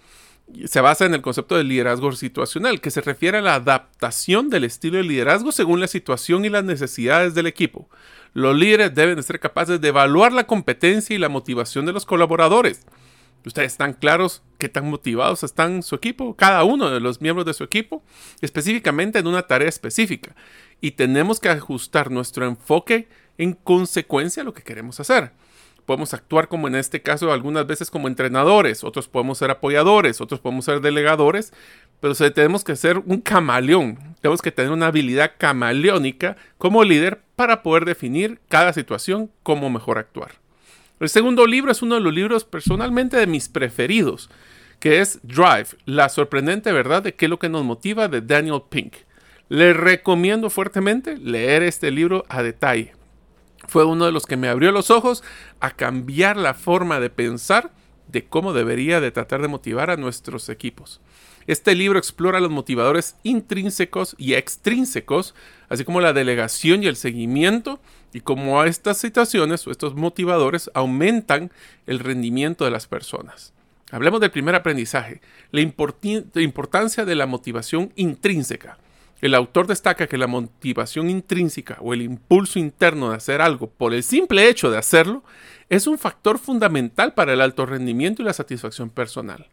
se 0.67 0.81
basa 0.81 1.07
en 1.07 1.15
el 1.15 1.23
concepto 1.23 1.57
del 1.57 1.69
liderazgo 1.69 2.13
situacional, 2.13 2.81
que 2.81 2.91
se 2.91 3.01
refiere 3.01 3.39
a 3.39 3.43
la 3.43 3.55
adaptación 3.55 4.51
del 4.51 4.65
estilo 4.65 4.99
de 4.99 5.05
liderazgo 5.05 5.53
según 5.53 5.81
la 5.81 5.89
situación 5.89 6.45
y 6.45 6.51
las 6.51 6.65
necesidades 6.65 7.35
del 7.35 7.47
equipo. 7.47 7.89
Los 8.35 8.57
líderes 8.57 8.95
deben 8.95 9.17
de 9.17 9.23
ser 9.23 9.41
capaces 9.41 9.81
de 9.81 9.89
evaluar 9.89 10.33
la 10.33 10.47
competencia 10.47 11.15
y 11.15 11.19
la 11.19 11.29
motivación 11.29 11.87
de 11.87 11.93
los 11.93 12.05
colaboradores. 12.05 12.85
Ustedes 13.45 13.73
están 13.73 13.93
claros 13.93 14.43
qué 14.59 14.69
tan 14.69 14.89
motivados 14.89 15.43
están 15.43 15.83
su 15.83 15.95
equipo, 15.95 16.35
cada 16.35 16.65
uno 16.65 16.91
de 16.91 17.01
los 17.01 17.21
miembros 17.21 17.45
de 17.45 17.53
su 17.53 17.63
equipo, 17.63 18.03
específicamente 18.41 19.19
en 19.19 19.27
una 19.27 19.43
tarea 19.43 19.69
específica. 19.69 20.35
Y 20.81 20.93
tenemos 20.93 21.41
que 21.41 21.51
ajustar 21.51 22.11
nuestro 22.11 22.47
enfoque 22.47 23.09
en 23.37 23.53
consecuencia 23.53 24.43
a 24.43 24.45
lo 24.45 24.55
que 24.55 24.63
queremos 24.63 24.99
hacer 24.99 25.33
podemos 25.85 26.15
actuar 26.15 26.49
como 26.49 26.69
en 26.69 26.75
este 26.75 27.03
caso 27.03 27.33
algunas 27.33 27.67
veces 27.67 27.91
como 27.91 28.09
entrenadores, 28.09 28.85
otros 28.85 29.09
podemos 29.09 29.39
ser 29.39 29.51
apoyadores, 29.51 30.21
otros 30.21 30.41
podemos 30.41 30.65
ser 30.65 30.81
delegadores, 30.81 31.53
pero 32.01 32.15
tenemos 32.15 32.65
que 32.65 32.77
ser 32.77 32.99
un 32.99 33.21
camaleón, 33.21 33.99
tenemos 34.21 34.43
que 34.43 34.53
tener 34.53 34.71
una 34.71 34.87
habilidad 34.87 35.33
camaleónica 35.39 36.37
como 36.59 36.85
líder 36.85 37.21
para 37.37 37.63
poder 37.63 37.85
definir 37.85 38.41
cada 38.49 38.73
situación, 38.73 39.31
cómo 39.43 39.71
mejor 39.71 39.99
actuar. 39.99 40.33
El 41.01 41.09
segundo 41.09 41.47
libro 41.47 41.73
es 41.73 41.83
uno 41.83 41.97
de 41.97 42.01
los 42.01 42.15
libros 42.15 42.45
personalmente 42.45 43.17
de 43.17 43.27
mis 43.27 43.49
preferidos, 43.49 44.31
que 44.81 45.01
es 45.01 45.19
Drive, 45.23 45.69
la 45.87 46.09
sorprendente 46.09 46.73
verdad 46.73 47.03
de 47.03 47.15
qué 47.15 47.27
es 47.27 47.31
lo 47.31 47.39
que 47.39 47.49
nos 47.49 47.65
motiva 47.65 48.09
de 48.09 48.21
Daniel 48.21 48.63
Pink. 48.69 48.95
Le 49.49 49.73
recomiendo 49.73 50.51
fuertemente 50.51 51.17
leer 51.19 51.63
este 51.63 51.91
libro 51.91 52.25
a 52.29 52.43
detalle 52.43 52.93
fue 53.67 53.85
uno 53.85 54.07
de 54.07 54.13
los 54.13 54.27
que 54.27 54.37
me 54.37 54.49
abrió 54.49 54.73
los 54.73 54.91
ojos 54.91 55.23
a 55.61 55.71
cambiar 55.71 56.37
la 56.37 56.55
forma 56.55 57.01
de 57.01 57.11
pensar 57.11 57.73
de 58.09 58.25
cómo 58.25 58.53
debería 58.53 59.01
de 59.01 59.11
tratar 59.11 59.43
de 59.43 59.49
motivar 59.49 59.91
a 59.91 59.97
nuestros 59.97 60.49
equipos. 60.49 61.01
Este 61.47 61.75
libro 61.75 61.99
explora 61.99 62.41
los 62.41 62.51
motivadores 62.51 63.17
intrínsecos 63.23 64.15
y 64.19 64.35
extrínsecos, 64.35 65.35
así 65.69 65.85
como 65.85 66.01
la 66.01 66.13
delegación 66.15 66.83
y 66.83 66.87
el 66.87 66.97
seguimiento, 66.97 67.81
y 68.15 68.21
cómo 68.21 68.63
estas 68.65 68.99
situaciones 68.99 69.67
o 69.67 69.71
estos 69.71 69.95
motivadores 69.95 70.71
aumentan 70.73 71.51
el 71.87 71.99
rendimiento 71.99 72.65
de 72.65 72.71
las 72.71 72.87
personas. 72.87 73.53
Hablemos 73.91 74.21
del 74.21 74.31
primer 74.31 74.55
aprendizaje, 74.55 75.21
la, 75.51 75.61
importancia 75.61 77.05
de 77.05 77.15
la 77.15 77.27
motivación 77.27 77.93
intrínseca. 77.97 78.79
El 79.21 79.35
autor 79.35 79.67
destaca 79.67 80.07
que 80.07 80.19
la 80.19 80.27
motivación 80.27 81.09
intrínseca 81.09 81.79
o 81.81 81.95
el 81.95 82.03
impulso 82.03 82.59
interno 82.59 83.11
de 83.11 83.17
hacer 83.17 83.41
algo 83.41 83.69
por 83.71 83.95
el 83.95 84.03
simple 84.03 84.49
hecho 84.49 84.71
de 84.71 84.79
hacerlo 84.79 85.23
es 85.71 85.87
un 85.87 85.99
factor 85.99 86.39
fundamental 86.39 87.15
para 87.15 87.33
el 87.33 87.41
alto 87.41 87.65
rendimiento 87.65 88.23
y 88.23 88.25
la 88.25 88.33
satisfacción 88.33 88.91
personal. 88.91 89.47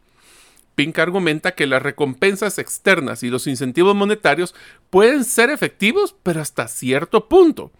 Pink 0.74 0.98
argumenta 0.98 1.52
que 1.52 1.66
las 1.66 1.82
recompensas 1.82 2.58
externas 2.58 3.22
y 3.22 3.28
los 3.28 3.46
incentivos 3.46 3.94
monetarios 3.94 4.54
pueden 4.90 5.24
ser 5.24 5.50
efectivos, 5.50 6.14
pero 6.22 6.40
hasta 6.40 6.68
cierto 6.68 7.28
punto. 7.28 7.70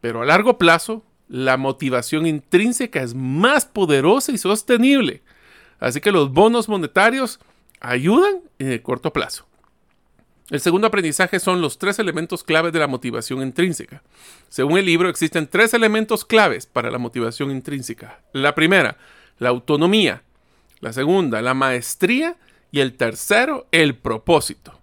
Pero 0.00 0.22
a 0.22 0.26
largo 0.26 0.58
plazo, 0.58 1.04
la 1.28 1.56
motivación 1.56 2.26
intrínseca 2.26 3.02
es 3.02 3.14
más 3.14 3.66
poderosa 3.66 4.32
y 4.32 4.38
sostenible. 4.38 5.22
Así 5.78 6.00
que 6.00 6.12
los 6.12 6.32
bonos 6.32 6.68
monetarios 6.68 7.40
ayudan 7.80 8.40
en 8.58 8.72
el 8.72 8.82
corto 8.82 9.12
plazo. 9.12 9.46
El 10.50 10.60
segundo 10.60 10.86
aprendizaje 10.86 11.40
son 11.40 11.62
los 11.62 11.78
tres 11.78 11.98
elementos 11.98 12.44
claves 12.44 12.72
de 12.72 12.78
la 12.78 12.86
motivación 12.86 13.40
intrínseca. 13.40 14.02
Según 14.50 14.78
el 14.78 14.84
libro, 14.84 15.08
existen 15.08 15.46
tres 15.46 15.72
elementos 15.72 16.24
claves 16.24 16.66
para 16.66 16.90
la 16.90 16.98
motivación 16.98 17.50
intrínseca. 17.50 18.20
La 18.32 18.54
primera, 18.54 18.98
la 19.38 19.48
autonomía. 19.48 20.22
La 20.80 20.92
segunda, 20.92 21.40
la 21.40 21.54
maestría. 21.54 22.36
Y 22.70 22.80
el 22.80 22.94
tercero, 22.94 23.66
el 23.70 23.94
propósito. 23.94 24.78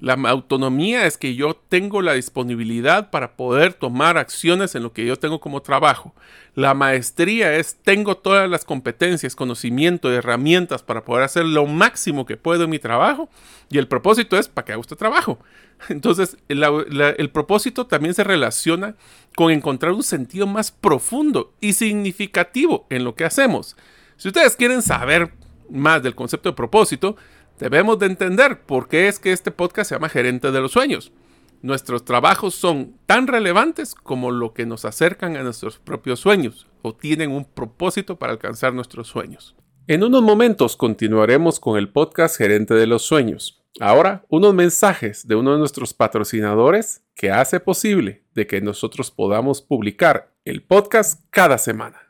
La 0.00 0.14
autonomía 0.14 1.04
es 1.04 1.18
que 1.18 1.34
yo 1.34 1.54
tengo 1.68 2.00
la 2.00 2.14
disponibilidad 2.14 3.10
para 3.10 3.36
poder 3.36 3.74
tomar 3.74 4.16
acciones 4.16 4.74
en 4.74 4.82
lo 4.82 4.94
que 4.94 5.04
yo 5.04 5.18
tengo 5.18 5.40
como 5.40 5.60
trabajo. 5.60 6.14
La 6.54 6.72
maestría 6.72 7.54
es 7.56 7.76
tengo 7.82 8.16
todas 8.16 8.48
las 8.48 8.64
competencias, 8.64 9.36
conocimiento, 9.36 10.10
herramientas 10.10 10.82
para 10.82 11.04
poder 11.04 11.24
hacer 11.24 11.44
lo 11.44 11.66
máximo 11.66 12.24
que 12.24 12.38
puedo 12.38 12.64
en 12.64 12.70
mi 12.70 12.78
trabajo. 12.78 13.28
Y 13.68 13.76
el 13.76 13.88
propósito 13.88 14.38
es 14.38 14.48
para 14.48 14.64
que 14.64 14.72
haga 14.72 14.80
este 14.80 14.96
trabajo. 14.96 15.38
Entonces, 15.90 16.38
el 16.48 17.30
propósito 17.30 17.86
también 17.86 18.14
se 18.14 18.24
relaciona 18.24 18.94
con 19.36 19.52
encontrar 19.52 19.92
un 19.92 20.02
sentido 20.02 20.46
más 20.46 20.70
profundo 20.70 21.52
y 21.60 21.74
significativo 21.74 22.86
en 22.88 23.04
lo 23.04 23.14
que 23.14 23.26
hacemos. 23.26 23.76
Si 24.16 24.28
ustedes 24.28 24.56
quieren 24.56 24.80
saber 24.80 25.34
más 25.68 26.02
del 26.02 26.14
concepto 26.14 26.48
de 26.48 26.56
propósito, 26.56 27.16
Debemos 27.60 27.98
de 27.98 28.06
entender 28.06 28.62
por 28.62 28.88
qué 28.88 29.06
es 29.06 29.18
que 29.18 29.32
este 29.32 29.50
podcast 29.50 29.90
se 29.90 29.94
llama 29.94 30.08
Gerente 30.08 30.50
de 30.50 30.60
los 30.62 30.72
Sueños. 30.72 31.12
Nuestros 31.60 32.06
trabajos 32.06 32.54
son 32.54 32.94
tan 33.04 33.26
relevantes 33.26 33.94
como 33.94 34.30
lo 34.30 34.54
que 34.54 34.64
nos 34.64 34.86
acercan 34.86 35.36
a 35.36 35.42
nuestros 35.42 35.78
propios 35.78 36.20
sueños 36.20 36.66
o 36.80 36.94
tienen 36.94 37.30
un 37.30 37.44
propósito 37.44 38.18
para 38.18 38.32
alcanzar 38.32 38.72
nuestros 38.72 39.08
sueños. 39.08 39.56
En 39.86 40.02
unos 40.02 40.22
momentos 40.22 40.74
continuaremos 40.74 41.60
con 41.60 41.76
el 41.76 41.90
podcast 41.90 42.38
Gerente 42.38 42.72
de 42.72 42.86
los 42.86 43.02
Sueños. 43.02 43.62
Ahora, 43.78 44.24
unos 44.30 44.54
mensajes 44.54 45.28
de 45.28 45.34
uno 45.34 45.52
de 45.52 45.58
nuestros 45.58 45.92
patrocinadores 45.92 47.04
que 47.14 47.30
hace 47.30 47.60
posible 47.60 48.24
de 48.34 48.46
que 48.46 48.62
nosotros 48.62 49.10
podamos 49.10 49.60
publicar 49.60 50.32
el 50.46 50.62
podcast 50.62 51.26
cada 51.30 51.58
semana. 51.58 52.09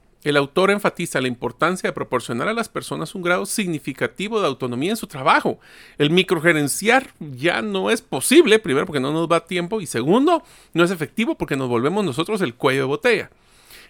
El 0.23 0.37
autor 0.37 0.69
enfatiza 0.69 1.19
la 1.19 1.27
importancia 1.27 1.89
de 1.89 1.93
proporcionar 1.93 2.47
a 2.47 2.53
las 2.53 2.69
personas 2.69 3.15
un 3.15 3.23
grado 3.23 3.47
significativo 3.47 4.39
de 4.39 4.47
autonomía 4.47 4.91
en 4.91 4.97
su 4.97 5.07
trabajo. 5.07 5.59
El 5.97 6.11
microgerenciar 6.11 7.09
ya 7.19 7.63
no 7.63 7.89
es 7.89 8.03
posible, 8.03 8.59
primero 8.59 8.85
porque 8.85 8.99
no 8.99 9.11
nos 9.11 9.27
da 9.27 9.45
tiempo 9.45 9.81
y 9.81 9.87
segundo, 9.87 10.43
no 10.73 10.83
es 10.83 10.91
efectivo 10.91 11.35
porque 11.35 11.55
nos 11.55 11.69
volvemos 11.69 12.05
nosotros 12.05 12.41
el 12.41 12.53
cuello 12.53 12.81
de 12.81 12.87
botella. 12.87 13.31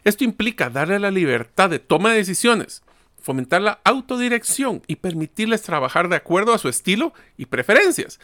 Esto 0.05 0.23
implica 0.23 0.69
darle 0.69 0.99
la 0.99 1.11
libertad 1.11 1.69
de 1.69 1.79
toma 1.79 2.11
de 2.11 2.17
decisiones, 2.17 2.81
fomentar 3.21 3.61
la 3.61 3.81
autodirección 3.83 4.81
y 4.87 4.95
permitirles 4.95 5.61
trabajar 5.61 6.07
de 6.07 6.15
acuerdo 6.15 6.53
a 6.53 6.59
su 6.59 6.69
estilo 6.69 7.13
y 7.37 7.47
preferencias. 7.47 8.19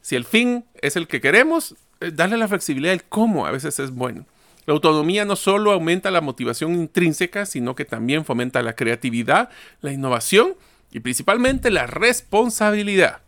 Si 0.00 0.16
el 0.16 0.24
fin 0.24 0.64
es 0.80 0.96
el 0.96 1.06
que 1.06 1.20
queremos, 1.20 1.76
eh, 2.00 2.10
darle 2.10 2.38
la 2.38 2.48
flexibilidad 2.48 2.92
del 2.92 3.04
cómo 3.04 3.46
a 3.46 3.50
veces 3.50 3.78
es 3.78 3.90
bueno. 3.90 4.24
La 4.70 4.74
autonomía 4.74 5.24
no 5.24 5.34
solo 5.34 5.72
aumenta 5.72 6.12
la 6.12 6.20
motivación 6.20 6.76
intrínseca, 6.76 7.44
sino 7.44 7.74
que 7.74 7.84
también 7.84 8.24
fomenta 8.24 8.62
la 8.62 8.76
creatividad, 8.76 9.50
la 9.80 9.90
innovación 9.90 10.54
y 10.92 11.00
principalmente 11.00 11.72
la 11.72 11.88
responsabilidad. 11.88 13.22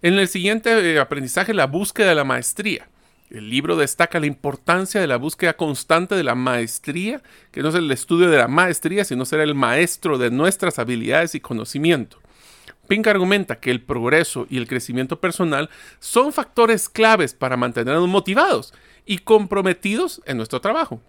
En 0.00 0.14
el 0.14 0.26
siguiente 0.26 0.70
eh, 0.70 0.98
aprendizaje, 0.98 1.52
la 1.52 1.66
búsqueda 1.66 2.08
de 2.08 2.14
la 2.14 2.24
maestría. 2.24 2.88
El 3.28 3.50
libro 3.50 3.76
destaca 3.76 4.18
la 4.18 4.24
importancia 4.24 5.02
de 5.02 5.06
la 5.06 5.18
búsqueda 5.18 5.52
constante 5.52 6.14
de 6.14 6.24
la 6.24 6.34
maestría, 6.34 7.20
que 7.52 7.60
no 7.60 7.68
es 7.68 7.74
el 7.74 7.90
estudio 7.90 8.30
de 8.30 8.38
la 8.38 8.48
maestría, 8.48 9.04
sino 9.04 9.26
ser 9.26 9.40
el 9.40 9.54
maestro 9.54 10.16
de 10.16 10.30
nuestras 10.30 10.78
habilidades 10.78 11.34
y 11.34 11.40
conocimiento. 11.40 12.20
Pink 12.88 13.06
argumenta 13.06 13.60
que 13.60 13.70
el 13.70 13.82
progreso 13.82 14.46
y 14.48 14.56
el 14.56 14.66
crecimiento 14.66 15.20
personal 15.20 15.68
son 15.98 16.32
factores 16.32 16.88
claves 16.88 17.34
para 17.34 17.58
mantenernos 17.58 18.08
motivados 18.08 18.72
y 19.06 19.18
comprometidos 19.18 20.22
en 20.26 20.36
nuestro 20.36 20.60
trabajo. 20.60 21.00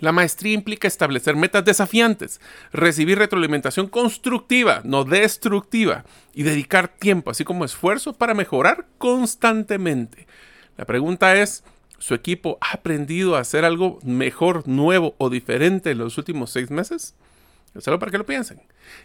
La 0.00 0.12
maestría 0.12 0.54
implica 0.54 0.86
establecer 0.86 1.34
metas 1.34 1.64
desafiantes, 1.64 2.40
recibir 2.72 3.18
retroalimentación 3.18 3.88
constructiva, 3.88 4.80
no 4.84 5.04
destructiva, 5.04 6.04
y 6.32 6.44
dedicar 6.44 6.88
tiempo, 6.88 7.32
así 7.32 7.44
como 7.44 7.64
esfuerzo, 7.64 8.12
para 8.12 8.34
mejorar 8.34 8.86
constantemente. 8.98 10.28
La 10.76 10.84
pregunta 10.84 11.34
es, 11.36 11.64
¿su 11.98 12.14
equipo 12.14 12.58
ha 12.60 12.74
aprendido 12.74 13.34
a 13.34 13.40
hacer 13.40 13.64
algo 13.64 13.98
mejor, 14.04 14.68
nuevo 14.68 15.16
o 15.18 15.30
diferente 15.30 15.90
en 15.90 15.98
los 15.98 16.16
últimos 16.16 16.50
seis 16.50 16.70
meses? 16.70 17.16
Solo 17.78 17.98
para 17.98 18.12
que 18.12 18.18
lo 18.18 18.26
piensen. 18.26 18.60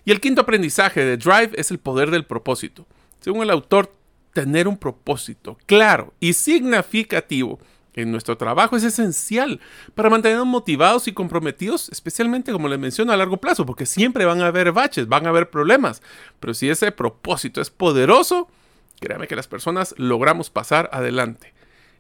Y 0.06 0.12
el 0.12 0.22
quinto 0.22 0.42
aprendizaje 0.42 1.04
de 1.04 1.18
Drive 1.18 1.52
es 1.56 1.72
el 1.72 1.80
poder 1.80 2.12
del 2.12 2.26
propósito. 2.26 2.86
Según 3.20 3.42
el 3.42 3.50
autor, 3.50 3.92
tener 4.34 4.68
un 4.68 4.78
propósito 4.78 5.58
claro 5.66 6.14
y 6.20 6.34
significativo 6.34 7.60
en 7.94 8.12
nuestro 8.12 8.38
trabajo 8.38 8.76
es 8.76 8.84
esencial 8.84 9.60
para 9.96 10.10
mantenernos 10.10 10.48
motivados 10.48 11.08
y 11.08 11.14
comprometidos, 11.14 11.90
especialmente 11.90 12.52
como 12.52 12.68
les 12.68 12.80
menciono 12.80 13.12
a 13.12 13.18
largo 13.18 13.38
plazo, 13.38 13.66
porque 13.66 13.86
siempre 13.86 14.26
van 14.26 14.42
a 14.42 14.48
haber 14.48 14.72
baches, 14.72 15.08
van 15.08 15.26
a 15.26 15.30
haber 15.30 15.50
problemas, 15.50 16.02
pero 16.40 16.54
si 16.54 16.70
ese 16.70 16.92
propósito 16.92 17.62
es 17.62 17.70
poderoso, 17.70 18.48
créame 19.00 19.28
que 19.28 19.36
las 19.36 19.48
personas 19.48 19.94
logramos 19.98 20.50
pasar 20.50 20.90
adelante 20.92 21.54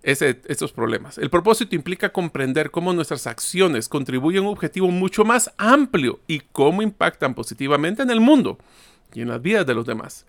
ese, 0.03 0.35
problemas. 0.75 1.17
El 1.17 1.29
propósito 1.29 1.75
implica 1.75 2.11
comprender 2.11 2.71
cómo 2.71 2.93
nuestras 2.93 3.25
acciones 3.25 3.87
contribuyen 3.89 4.43
a 4.43 4.47
un 4.47 4.53
objetivo 4.53 4.91
mucho 4.91 5.23
más 5.23 5.53
amplio 5.57 6.19
y 6.27 6.41
cómo 6.51 6.81
impactan 6.81 7.33
positivamente 7.33 8.03
en 8.03 8.11
el 8.11 8.19
mundo 8.19 8.57
y 9.13 9.21
en 9.21 9.29
las 9.29 9.41
vidas 9.41 9.65
de 9.65 9.73
los 9.73 9.85
demás. 9.85 10.25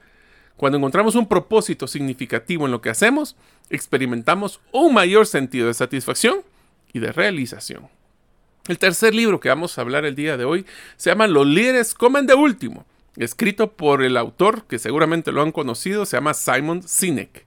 Cuando 0.57 0.79
encontramos 0.79 1.17
un 1.17 1.27
propósito 1.27 1.89
significativo 1.89 2.67
en 2.67 2.73
lo 2.73 2.81
que 2.81 2.91
hacemos, 2.91 3.37
experimentamos 3.71 4.61
un 4.73 4.95
mayor 4.95 5.27
sentido 5.27 5.67
de 5.67 5.75
satisfacción 5.75 6.43
y 6.93 6.99
de 6.99 7.13
realización. 7.13 7.89
El 8.69 8.79
tercer 8.79 9.15
libro 9.15 9.41
que 9.41 9.51
vamos 9.51 9.77
a 9.77 9.83
hablar 9.83 10.05
el 10.05 10.15
día 10.15 10.37
de 10.37 10.45
hoy 10.45 10.65
se 10.97 11.11
llama 11.11 11.27
Los 11.27 11.47
líderes 11.47 11.93
comen 11.95 12.27
de 12.27 12.35
último, 12.35 12.87
escrito 13.17 13.73
por 13.73 14.03
el 14.03 14.17
autor 14.17 14.65
que 14.65 14.79
seguramente 14.79 15.33
lo 15.33 15.43
han 15.43 15.53
conocido, 15.53 16.07
se 16.07 16.17
llama 16.17 16.35
Simon 16.35 16.83
Sinek. 16.83 17.47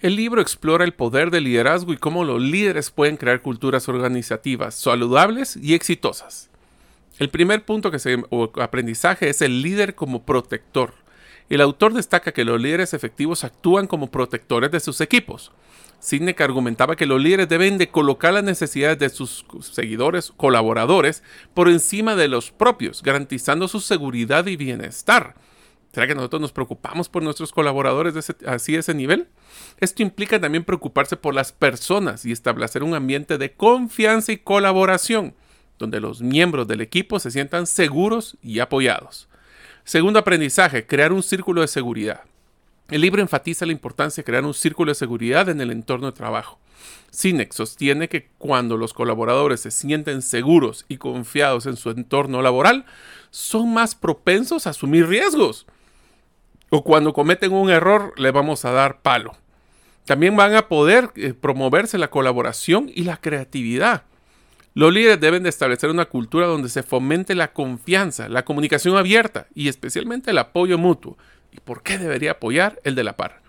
El 0.00 0.14
libro 0.14 0.40
explora 0.40 0.84
el 0.84 0.92
poder 0.92 1.30
del 1.30 1.44
liderazgo 1.44 1.92
y 1.92 1.96
cómo 1.96 2.22
los 2.22 2.40
líderes 2.40 2.90
pueden 2.90 3.16
crear 3.16 3.40
culturas 3.40 3.88
organizativas 3.88 4.74
saludables 4.74 5.56
y 5.56 5.74
exitosas. 5.74 6.50
El 7.18 7.30
primer 7.30 7.64
punto 7.64 7.90
que 7.90 7.98
se, 7.98 8.22
o 8.28 8.52
aprendizaje 8.60 9.30
es 9.30 9.40
el 9.40 9.62
líder 9.62 9.94
como 9.94 10.24
protector. 10.24 10.94
El 11.48 11.60
autor 11.60 11.94
destaca 11.94 12.32
que 12.32 12.44
los 12.44 12.60
líderes 12.60 12.92
efectivos 12.92 13.44
actúan 13.44 13.86
como 13.86 14.10
protectores 14.10 14.70
de 14.70 14.80
sus 14.80 15.00
equipos. 15.00 15.52
Sinek 16.00 16.40
argumentaba 16.40 16.96
que 16.96 17.06
los 17.06 17.22
líderes 17.22 17.48
deben 17.48 17.78
de 17.78 17.88
colocar 17.88 18.34
las 18.34 18.44
necesidades 18.44 18.98
de 18.98 19.08
sus 19.08 19.46
seguidores, 19.60 20.32
colaboradores, 20.36 21.22
por 21.54 21.68
encima 21.68 22.16
de 22.16 22.28
los 22.28 22.50
propios, 22.50 23.02
garantizando 23.02 23.68
su 23.68 23.80
seguridad 23.80 24.46
y 24.46 24.56
bienestar. 24.56 25.34
¿Será 25.92 26.06
que 26.06 26.14
nosotros 26.14 26.42
nos 26.42 26.52
preocupamos 26.52 27.08
por 27.08 27.22
nuestros 27.22 27.52
colaboradores 27.52 28.12
de 28.12 28.20
ese, 28.78 28.94
nivel? 28.94 29.28
Esto 29.78 30.02
implica 30.02 30.38
también 30.38 30.64
preocuparse 30.64 31.16
por 31.16 31.34
las 31.34 31.52
personas 31.52 32.26
y 32.26 32.32
establecer 32.32 32.82
un 32.82 32.94
ambiente 32.94 33.38
de 33.38 33.54
confianza 33.54 34.32
y 34.32 34.36
colaboración, 34.36 35.34
donde 35.78 36.00
los 36.00 36.20
miembros 36.20 36.68
del 36.68 36.82
equipo 36.82 37.18
se 37.18 37.30
sientan 37.30 37.66
seguros 37.66 38.36
y 38.42 38.58
apoyados. 38.58 39.28
Segundo 39.86 40.18
aprendizaje, 40.18 40.84
crear 40.84 41.12
un 41.12 41.22
círculo 41.22 41.60
de 41.60 41.68
seguridad. 41.68 42.22
El 42.90 43.02
libro 43.02 43.22
enfatiza 43.22 43.64
la 43.66 43.70
importancia 43.70 44.20
de 44.20 44.24
crear 44.24 44.44
un 44.44 44.52
círculo 44.52 44.90
de 44.90 44.96
seguridad 44.96 45.48
en 45.48 45.60
el 45.60 45.70
entorno 45.70 46.06
de 46.08 46.12
trabajo. 46.12 46.58
Sinek 47.12 47.52
sostiene 47.52 48.08
que 48.08 48.28
cuando 48.36 48.76
los 48.76 48.92
colaboradores 48.92 49.60
se 49.60 49.70
sienten 49.70 50.22
seguros 50.22 50.86
y 50.88 50.96
confiados 50.96 51.66
en 51.66 51.76
su 51.76 51.90
entorno 51.90 52.42
laboral, 52.42 52.84
son 53.30 53.72
más 53.72 53.94
propensos 53.94 54.66
a 54.66 54.70
asumir 54.70 55.06
riesgos. 55.06 55.68
O 56.68 56.82
cuando 56.82 57.12
cometen 57.12 57.52
un 57.52 57.70
error, 57.70 58.12
le 58.16 58.32
vamos 58.32 58.64
a 58.64 58.72
dar 58.72 59.02
palo. 59.02 59.36
También 60.04 60.34
van 60.34 60.56
a 60.56 60.66
poder 60.66 61.12
eh, 61.14 61.32
promoverse 61.32 61.96
la 61.96 62.10
colaboración 62.10 62.90
y 62.92 63.04
la 63.04 63.18
creatividad. 63.18 64.02
Los 64.76 64.92
líderes 64.92 65.18
deben 65.18 65.42
de 65.42 65.48
establecer 65.48 65.88
una 65.88 66.04
cultura 66.04 66.46
donde 66.46 66.68
se 66.68 66.82
fomente 66.82 67.34
la 67.34 67.54
confianza, 67.54 68.28
la 68.28 68.44
comunicación 68.44 68.94
abierta 68.98 69.46
y 69.54 69.68
especialmente 69.68 70.32
el 70.32 70.36
apoyo 70.36 70.76
mutuo. 70.76 71.16
¿Y 71.50 71.60
por 71.60 71.82
qué 71.82 71.96
debería 71.96 72.32
apoyar 72.32 72.78
el 72.84 72.94
de 72.94 73.02
la 73.02 73.16
par? 73.16 73.40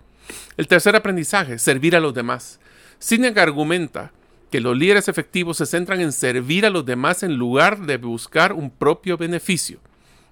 El 0.56 0.68
tercer 0.68 0.96
aprendizaje, 0.96 1.58
servir 1.58 1.94
a 1.94 2.00
los 2.00 2.14
demás. 2.14 2.60
Sinek 2.98 3.36
argumenta 3.36 4.10
que 4.50 4.62
los 4.62 4.74
líderes 4.74 5.06
efectivos 5.08 5.58
se 5.58 5.66
centran 5.66 6.00
en 6.00 6.12
servir 6.12 6.64
a 6.64 6.70
los 6.70 6.86
demás 6.86 7.22
en 7.22 7.34
lugar 7.34 7.80
de 7.80 7.98
buscar 7.98 8.54
un 8.54 8.70
propio 8.70 9.18
beneficio. 9.18 9.80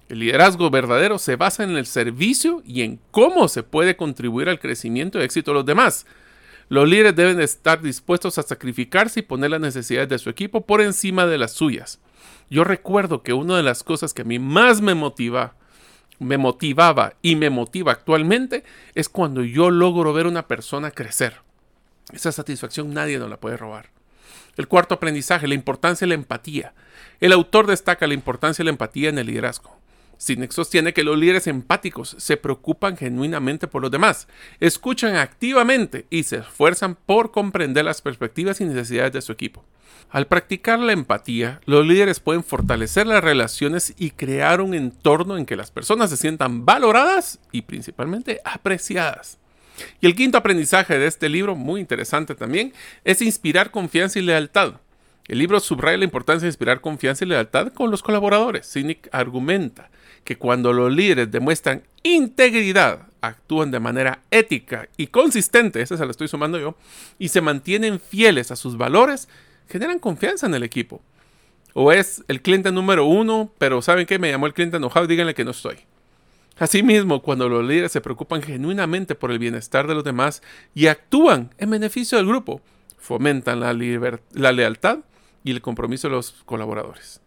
El 0.09 0.17
liderazgo 0.17 0.71
verdadero 0.71 1.19
se 1.19 1.35
basa 1.35 1.63
en 1.63 1.77
el 1.77 1.85
servicio 1.85 2.63
y 2.65 2.81
en 2.81 2.99
cómo 3.11 3.49
se 3.49 3.61
puede 3.61 3.95
contribuir 3.97 4.49
al 4.49 4.59
crecimiento 4.59 5.19
y 5.19 5.25
éxito 5.25 5.51
de 5.51 5.55
los 5.57 5.65
demás. 5.67 6.07
Los 6.69 6.87
líderes 6.87 7.15
deben 7.15 7.39
estar 7.39 7.81
dispuestos 7.81 8.37
a 8.37 8.43
sacrificarse 8.43 9.21
y 9.21 9.23
poner 9.23 9.51
las 9.51 9.61
necesidades 9.61 10.09
de 10.09 10.19
su 10.19 10.29
equipo 10.29 10.65
por 10.65 10.81
encima 10.81 11.25
de 11.25 11.37
las 11.37 11.53
suyas. 11.53 11.99
Yo 12.49 12.63
recuerdo 12.63 13.23
que 13.23 13.33
una 13.33 13.57
de 13.57 13.63
las 13.63 13.83
cosas 13.83 14.13
que 14.13 14.23
a 14.23 14.25
mí 14.25 14.37
más 14.39 14.81
me 14.81 14.93
motiva, 14.93 15.55
me 16.19 16.37
motivaba 16.37 17.13
y 17.21 17.35
me 17.35 17.49
motiva 17.49 17.91
actualmente 17.91 18.63
es 18.95 19.07
cuando 19.07 19.43
yo 19.43 19.69
logro 19.69 20.13
ver 20.13 20.25
a 20.25 20.29
una 20.29 20.47
persona 20.47 20.91
crecer. 20.91 21.41
Esa 22.11 22.31
satisfacción 22.31 22.93
nadie 22.93 23.19
nos 23.19 23.29
la 23.29 23.39
puede 23.39 23.57
robar. 23.57 23.89
El 24.57 24.67
cuarto 24.67 24.95
aprendizaje, 24.95 25.47
la 25.47 25.53
importancia 25.53 26.05
de 26.05 26.09
la 26.09 26.15
empatía. 26.15 26.73
El 27.19 27.31
autor 27.31 27.67
destaca 27.67 28.07
la 28.07 28.13
importancia 28.13 28.63
de 28.63 28.65
la 28.65 28.71
empatía 28.71 29.09
en 29.09 29.19
el 29.19 29.27
liderazgo. 29.27 29.76
Sinek 30.17 30.51
sostiene 30.51 30.93
que 30.93 31.03
los 31.03 31.17
líderes 31.17 31.47
empáticos 31.47 32.15
se 32.17 32.37
preocupan 32.37 32.97
genuinamente 32.97 33.67
por 33.67 33.81
los 33.81 33.91
demás, 33.91 34.27
escuchan 34.59 35.15
activamente 35.15 36.05
y 36.09 36.23
se 36.23 36.37
esfuerzan 36.37 36.95
por 36.95 37.31
comprender 37.31 37.85
las 37.85 38.01
perspectivas 38.01 38.59
y 38.59 38.65
necesidades 38.65 39.13
de 39.13 39.21
su 39.21 39.31
equipo. 39.31 39.63
Al 40.09 40.27
practicar 40.27 40.79
la 40.79 40.93
empatía, 40.93 41.61
los 41.65 41.85
líderes 41.85 42.19
pueden 42.19 42.43
fortalecer 42.43 43.07
las 43.07 43.23
relaciones 43.23 43.93
y 43.97 44.11
crear 44.11 44.61
un 44.61 44.73
entorno 44.73 45.37
en 45.37 45.45
que 45.45 45.57
las 45.57 45.69
personas 45.69 46.09
se 46.09 46.17
sientan 46.17 46.65
valoradas 46.65 47.39
y 47.51 47.63
principalmente 47.63 48.39
apreciadas. 48.45 49.37
Y 50.01 50.07
el 50.07 50.15
quinto 50.15 50.37
aprendizaje 50.37 50.97
de 50.97 51.07
este 51.07 51.29
libro, 51.29 51.55
muy 51.55 51.81
interesante 51.81 52.35
también, 52.35 52.73
es 53.03 53.21
inspirar 53.21 53.69
confianza 53.69 54.17
y 54.17 54.23
lealtad. 54.23 54.75
El 55.27 55.39
libro 55.39 55.59
subraya 55.59 55.97
la 55.97 56.05
importancia 56.05 56.45
de 56.45 56.49
inspirar 56.49 56.79
confianza 56.79 57.25
y 57.25 57.27
lealtad 57.27 57.73
con 57.73 57.91
los 57.91 58.01
colaboradores. 58.01 58.71
Cynic 58.71 59.09
argumenta 59.11 59.89
que 60.27 60.37
cuando 60.37 60.73
los 60.73 60.91
líderes 60.91 61.31
demuestran 61.31 61.83
integridad, 62.03 63.07
actúan 63.21 63.71
de 63.71 63.79
manera 63.79 64.23
ética 64.29 64.89
y 64.97 65.07
consistente, 65.07 65.81
esa 65.81 65.95
se 65.95 66.03
la 66.03 66.11
estoy 66.11 66.27
sumando 66.27 66.59
yo, 66.59 66.75
y 67.17 67.29
se 67.29 67.39
mantienen 67.39 68.01
fieles 68.01 68.51
a 68.51 68.57
sus 68.57 68.75
valores, 68.75 69.29
generan 69.69 69.99
confianza 69.99 70.45
en 70.45 70.53
el 70.53 70.63
equipo. 70.63 71.01
O 71.73 71.93
es 71.93 72.25
el 72.27 72.41
cliente 72.41 72.73
número 72.73 73.05
uno, 73.05 73.53
pero 73.57 73.81
¿saben 73.81 74.05
qué? 74.05 74.19
Me 74.19 74.29
llamó 74.29 74.47
el 74.47 74.53
cliente 74.53 74.75
enojado, 74.75 75.07
díganle 75.07 75.33
que 75.33 75.45
no 75.45 75.51
estoy. 75.51 75.77
Asimismo, 76.59 77.21
cuando 77.21 77.47
los 77.47 77.65
líderes 77.65 77.93
se 77.93 78.01
preocupan 78.01 78.41
genuinamente 78.41 79.15
por 79.15 79.31
el 79.31 79.39
bienestar 79.39 79.87
de 79.87 79.95
los 79.95 80.03
demás 80.03 80.43
y 80.75 80.87
actúan 80.87 81.55
en 81.57 81.69
beneficio 81.69 82.17
del 82.17 82.27
grupo, 82.27 82.59
fomentan 82.97 83.61
la, 83.61 83.71
la 84.33 84.51
lealtad 84.51 84.99
y 85.45 85.51
el 85.51 85.61
compromiso 85.61 86.09
de 86.09 86.15
los 86.15 86.31
colaboradores. 86.43 87.21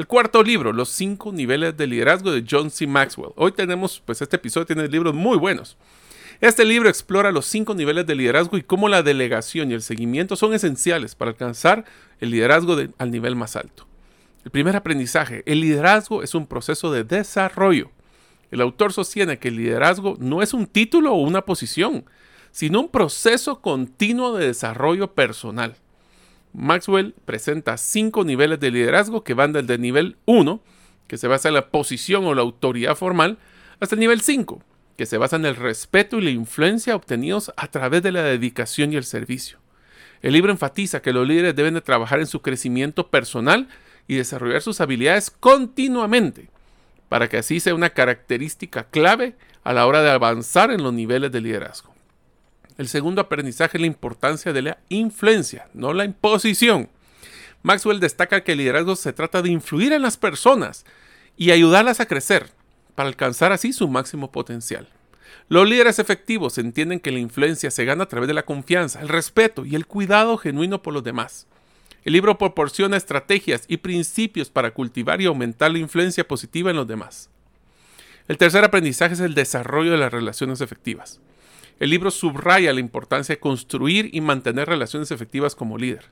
El 0.00 0.06
cuarto 0.06 0.42
libro, 0.42 0.72
Los 0.72 0.88
cinco 0.88 1.30
niveles 1.30 1.76
de 1.76 1.86
liderazgo 1.86 2.32
de 2.32 2.42
John 2.50 2.70
C. 2.70 2.86
Maxwell. 2.86 3.34
Hoy 3.36 3.52
tenemos, 3.52 4.02
pues 4.02 4.22
este 4.22 4.36
episodio 4.36 4.64
tiene 4.64 4.88
libros 4.88 5.14
muy 5.14 5.36
buenos. 5.36 5.76
Este 6.40 6.64
libro 6.64 6.88
explora 6.88 7.30
los 7.32 7.44
cinco 7.44 7.74
niveles 7.74 8.06
de 8.06 8.14
liderazgo 8.14 8.56
y 8.56 8.62
cómo 8.62 8.88
la 8.88 9.02
delegación 9.02 9.70
y 9.70 9.74
el 9.74 9.82
seguimiento 9.82 10.36
son 10.36 10.54
esenciales 10.54 11.14
para 11.14 11.32
alcanzar 11.32 11.84
el 12.18 12.30
liderazgo 12.30 12.78
al 12.96 13.10
nivel 13.10 13.36
más 13.36 13.56
alto. 13.56 13.86
El 14.42 14.50
primer 14.50 14.74
aprendizaje, 14.74 15.42
el 15.44 15.60
liderazgo 15.60 16.22
es 16.22 16.34
un 16.34 16.46
proceso 16.46 16.90
de 16.90 17.04
desarrollo. 17.04 17.90
El 18.50 18.62
autor 18.62 18.94
sostiene 18.94 19.38
que 19.38 19.48
el 19.48 19.56
liderazgo 19.56 20.16
no 20.18 20.40
es 20.40 20.54
un 20.54 20.66
título 20.66 21.12
o 21.12 21.20
una 21.20 21.42
posición, 21.42 22.06
sino 22.52 22.80
un 22.80 22.88
proceso 22.88 23.60
continuo 23.60 24.34
de 24.34 24.46
desarrollo 24.46 25.12
personal. 25.12 25.76
Maxwell 26.52 27.14
presenta 27.24 27.76
cinco 27.76 28.24
niveles 28.24 28.60
de 28.60 28.70
liderazgo 28.70 29.22
que 29.22 29.34
van 29.34 29.52
desde 29.52 29.74
el 29.74 29.80
nivel 29.80 30.16
1, 30.26 30.60
que 31.06 31.18
se 31.18 31.28
basa 31.28 31.48
en 31.48 31.54
la 31.54 31.70
posición 31.70 32.24
o 32.26 32.34
la 32.34 32.42
autoridad 32.42 32.96
formal, 32.96 33.38
hasta 33.80 33.94
el 33.94 34.00
nivel 34.00 34.20
5, 34.20 34.62
que 34.96 35.06
se 35.06 35.18
basa 35.18 35.36
en 35.36 35.46
el 35.46 35.56
respeto 35.56 36.18
y 36.18 36.22
la 36.22 36.30
influencia 36.30 36.94
obtenidos 36.94 37.52
a 37.56 37.68
través 37.68 38.02
de 38.02 38.12
la 38.12 38.22
dedicación 38.22 38.92
y 38.92 38.96
el 38.96 39.04
servicio. 39.04 39.58
El 40.22 40.34
libro 40.34 40.52
enfatiza 40.52 41.00
que 41.00 41.12
los 41.12 41.26
líderes 41.26 41.56
deben 41.56 41.74
de 41.74 41.80
trabajar 41.80 42.20
en 42.20 42.26
su 42.26 42.42
crecimiento 42.42 43.08
personal 43.08 43.68
y 44.06 44.16
desarrollar 44.16 44.60
sus 44.60 44.80
habilidades 44.80 45.30
continuamente, 45.30 46.50
para 47.08 47.28
que 47.28 47.38
así 47.38 47.60
sea 47.60 47.74
una 47.74 47.90
característica 47.90 48.84
clave 48.84 49.34
a 49.64 49.72
la 49.72 49.86
hora 49.86 50.02
de 50.02 50.10
avanzar 50.10 50.70
en 50.70 50.82
los 50.82 50.92
niveles 50.92 51.32
de 51.32 51.40
liderazgo. 51.40 51.89
El 52.78 52.88
segundo 52.88 53.20
aprendizaje 53.20 53.76
es 53.76 53.80
la 53.80 53.86
importancia 53.86 54.52
de 54.52 54.62
la 54.62 54.78
influencia, 54.88 55.68
no 55.74 55.92
la 55.92 56.04
imposición. 56.04 56.88
Maxwell 57.62 58.00
destaca 58.00 58.42
que 58.42 58.52
el 58.52 58.58
liderazgo 58.58 58.96
se 58.96 59.12
trata 59.12 59.42
de 59.42 59.50
influir 59.50 59.92
en 59.92 60.02
las 60.02 60.16
personas 60.16 60.84
y 61.36 61.50
ayudarlas 61.50 62.00
a 62.00 62.06
crecer 62.06 62.50
para 62.94 63.08
alcanzar 63.08 63.52
así 63.52 63.72
su 63.72 63.88
máximo 63.88 64.30
potencial. 64.30 64.88
Los 65.48 65.68
líderes 65.68 65.98
efectivos 65.98 66.58
entienden 66.58 67.00
que 67.00 67.10
la 67.10 67.18
influencia 67.18 67.70
se 67.70 67.84
gana 67.84 68.04
a 68.04 68.08
través 68.08 68.28
de 68.28 68.34
la 68.34 68.44
confianza, 68.44 69.00
el 69.00 69.08
respeto 69.08 69.64
y 69.64 69.74
el 69.74 69.86
cuidado 69.86 70.36
genuino 70.38 70.82
por 70.82 70.94
los 70.94 71.04
demás. 71.04 71.46
El 72.04 72.14
libro 72.14 72.38
proporciona 72.38 72.96
estrategias 72.96 73.64
y 73.68 73.78
principios 73.78 74.48
para 74.48 74.70
cultivar 74.70 75.20
y 75.20 75.26
aumentar 75.26 75.70
la 75.70 75.78
influencia 75.78 76.26
positiva 76.26 76.70
en 76.70 76.76
los 76.76 76.86
demás. 76.86 77.28
El 78.28 78.38
tercer 78.38 78.64
aprendizaje 78.64 79.14
es 79.14 79.20
el 79.20 79.34
desarrollo 79.34 79.90
de 79.90 79.98
las 79.98 80.12
relaciones 80.12 80.60
efectivas. 80.60 81.20
El 81.80 81.88
libro 81.88 82.10
subraya 82.10 82.74
la 82.74 82.80
importancia 82.80 83.34
de 83.34 83.40
construir 83.40 84.10
y 84.12 84.20
mantener 84.20 84.68
relaciones 84.68 85.10
efectivas 85.10 85.54
como 85.54 85.78
líder. 85.78 86.10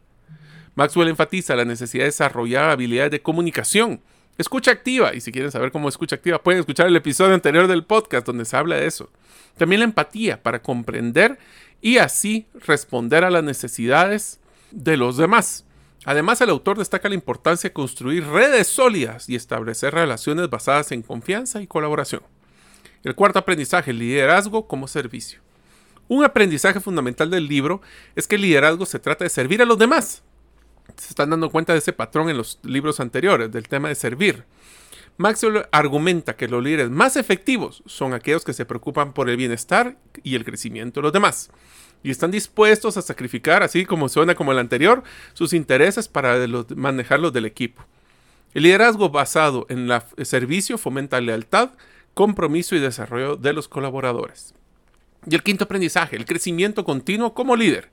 Maxwell 0.74 1.08
enfatiza 1.08 1.54
la 1.56 1.66
necesidad 1.66 2.04
de 2.04 2.08
desarrollar 2.08 2.70
habilidades 2.70 3.10
de 3.10 3.20
comunicación, 3.20 4.00
escucha 4.38 4.70
activa, 4.70 5.14
y 5.14 5.20
si 5.20 5.30
quieren 5.30 5.52
saber 5.52 5.70
cómo 5.70 5.90
escucha 5.90 6.16
activa, 6.16 6.42
pueden 6.42 6.60
escuchar 6.60 6.86
el 6.86 6.96
episodio 6.96 7.34
anterior 7.34 7.66
del 7.66 7.84
podcast 7.84 8.26
donde 8.26 8.46
se 8.46 8.56
habla 8.56 8.76
de 8.76 8.86
eso. 8.86 9.10
También 9.58 9.80
la 9.80 9.84
empatía 9.84 10.42
para 10.42 10.62
comprender 10.62 11.38
y 11.82 11.98
así 11.98 12.46
responder 12.66 13.22
a 13.24 13.30
las 13.30 13.44
necesidades 13.44 14.40
de 14.70 14.96
los 14.96 15.18
demás. 15.18 15.66
Además, 16.06 16.40
el 16.40 16.48
autor 16.48 16.78
destaca 16.78 17.10
la 17.10 17.14
importancia 17.14 17.68
de 17.68 17.74
construir 17.74 18.26
redes 18.26 18.68
sólidas 18.68 19.28
y 19.28 19.34
establecer 19.34 19.92
relaciones 19.92 20.48
basadas 20.48 20.92
en 20.92 21.02
confianza 21.02 21.60
y 21.60 21.66
colaboración. 21.66 22.22
El 23.04 23.14
cuarto 23.14 23.38
aprendizaje, 23.38 23.92
liderazgo 23.92 24.66
como 24.66 24.88
servicio. 24.88 25.46
Un 26.08 26.24
aprendizaje 26.24 26.80
fundamental 26.80 27.30
del 27.30 27.46
libro 27.46 27.82
es 28.16 28.26
que 28.26 28.36
el 28.36 28.42
liderazgo 28.42 28.86
se 28.86 28.98
trata 28.98 29.24
de 29.24 29.30
servir 29.30 29.60
a 29.60 29.66
los 29.66 29.78
demás, 29.78 30.22
se 30.96 31.10
están 31.10 31.30
dando 31.30 31.50
cuenta 31.50 31.72
de 31.72 31.80
ese 31.80 31.92
patrón 31.92 32.30
en 32.30 32.36
los 32.36 32.58
libros 32.62 32.98
anteriores, 33.00 33.52
del 33.52 33.68
tema 33.68 33.88
de 33.88 33.94
servir. 33.94 34.44
Maxwell 35.18 35.66
argumenta 35.72 36.36
que 36.36 36.48
los 36.48 36.62
líderes 36.62 36.90
más 36.90 37.16
efectivos 37.16 37.82
son 37.86 38.14
aquellos 38.14 38.44
que 38.44 38.52
se 38.52 38.64
preocupan 38.64 39.12
por 39.12 39.28
el 39.28 39.36
bienestar 39.36 39.96
y 40.22 40.36
el 40.36 40.44
crecimiento 40.44 41.00
de 41.00 41.02
los 41.02 41.12
demás. 41.12 41.50
Y 42.04 42.10
están 42.10 42.30
dispuestos 42.30 42.96
a 42.96 43.02
sacrificar, 43.02 43.62
así 43.64 43.84
como 43.84 44.08
suena 44.08 44.36
como 44.36 44.52
el 44.52 44.60
anterior, 44.60 45.02
sus 45.34 45.52
intereses 45.52 46.06
para 46.06 46.46
manejarlos 46.76 47.32
del 47.32 47.46
equipo. 47.46 47.84
El 48.54 48.62
liderazgo 48.62 49.10
basado 49.10 49.66
en 49.68 49.90
el 49.90 50.26
servicio 50.26 50.78
fomenta 50.78 51.20
lealtad, 51.20 51.70
compromiso 52.14 52.76
y 52.76 52.80
desarrollo 52.80 53.36
de 53.36 53.52
los 53.52 53.66
colaboradores. 53.66 54.54
Y 55.26 55.34
el 55.34 55.42
quinto 55.42 55.64
aprendizaje, 55.64 56.16
el 56.16 56.24
crecimiento 56.24 56.84
continuo 56.84 57.34
como 57.34 57.56
líder. 57.56 57.90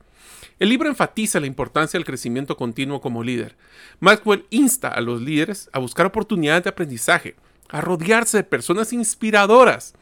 El 0.60 0.70
libro 0.70 0.88
enfatiza 0.88 1.40
la 1.40 1.48
importancia 1.48 1.98
del 1.98 2.06
crecimiento 2.06 2.56
continuo 2.56 3.02
como 3.02 3.24
líder. 3.24 3.56
Maxwell 4.00 4.46
insta 4.50 4.88
a 4.88 5.02
los 5.02 5.22
líderes 5.22 5.70
a 5.74 5.80
buscar 5.80 6.06
oportunidades 6.06 6.64
de 6.64 6.70
aprendizaje, 6.70 7.36
a 7.70 7.82
rodearse 7.82 8.38
de 8.38 8.44
personas 8.44 8.94
inspiradoras 8.94 9.96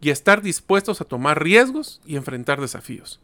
y 0.00 0.08
a 0.08 0.12
estar 0.12 0.40
dispuestos 0.40 1.00
a 1.00 1.04
tomar 1.04 1.42
riesgos 1.42 2.00
y 2.06 2.16
enfrentar 2.16 2.60
desafíos. 2.60 3.20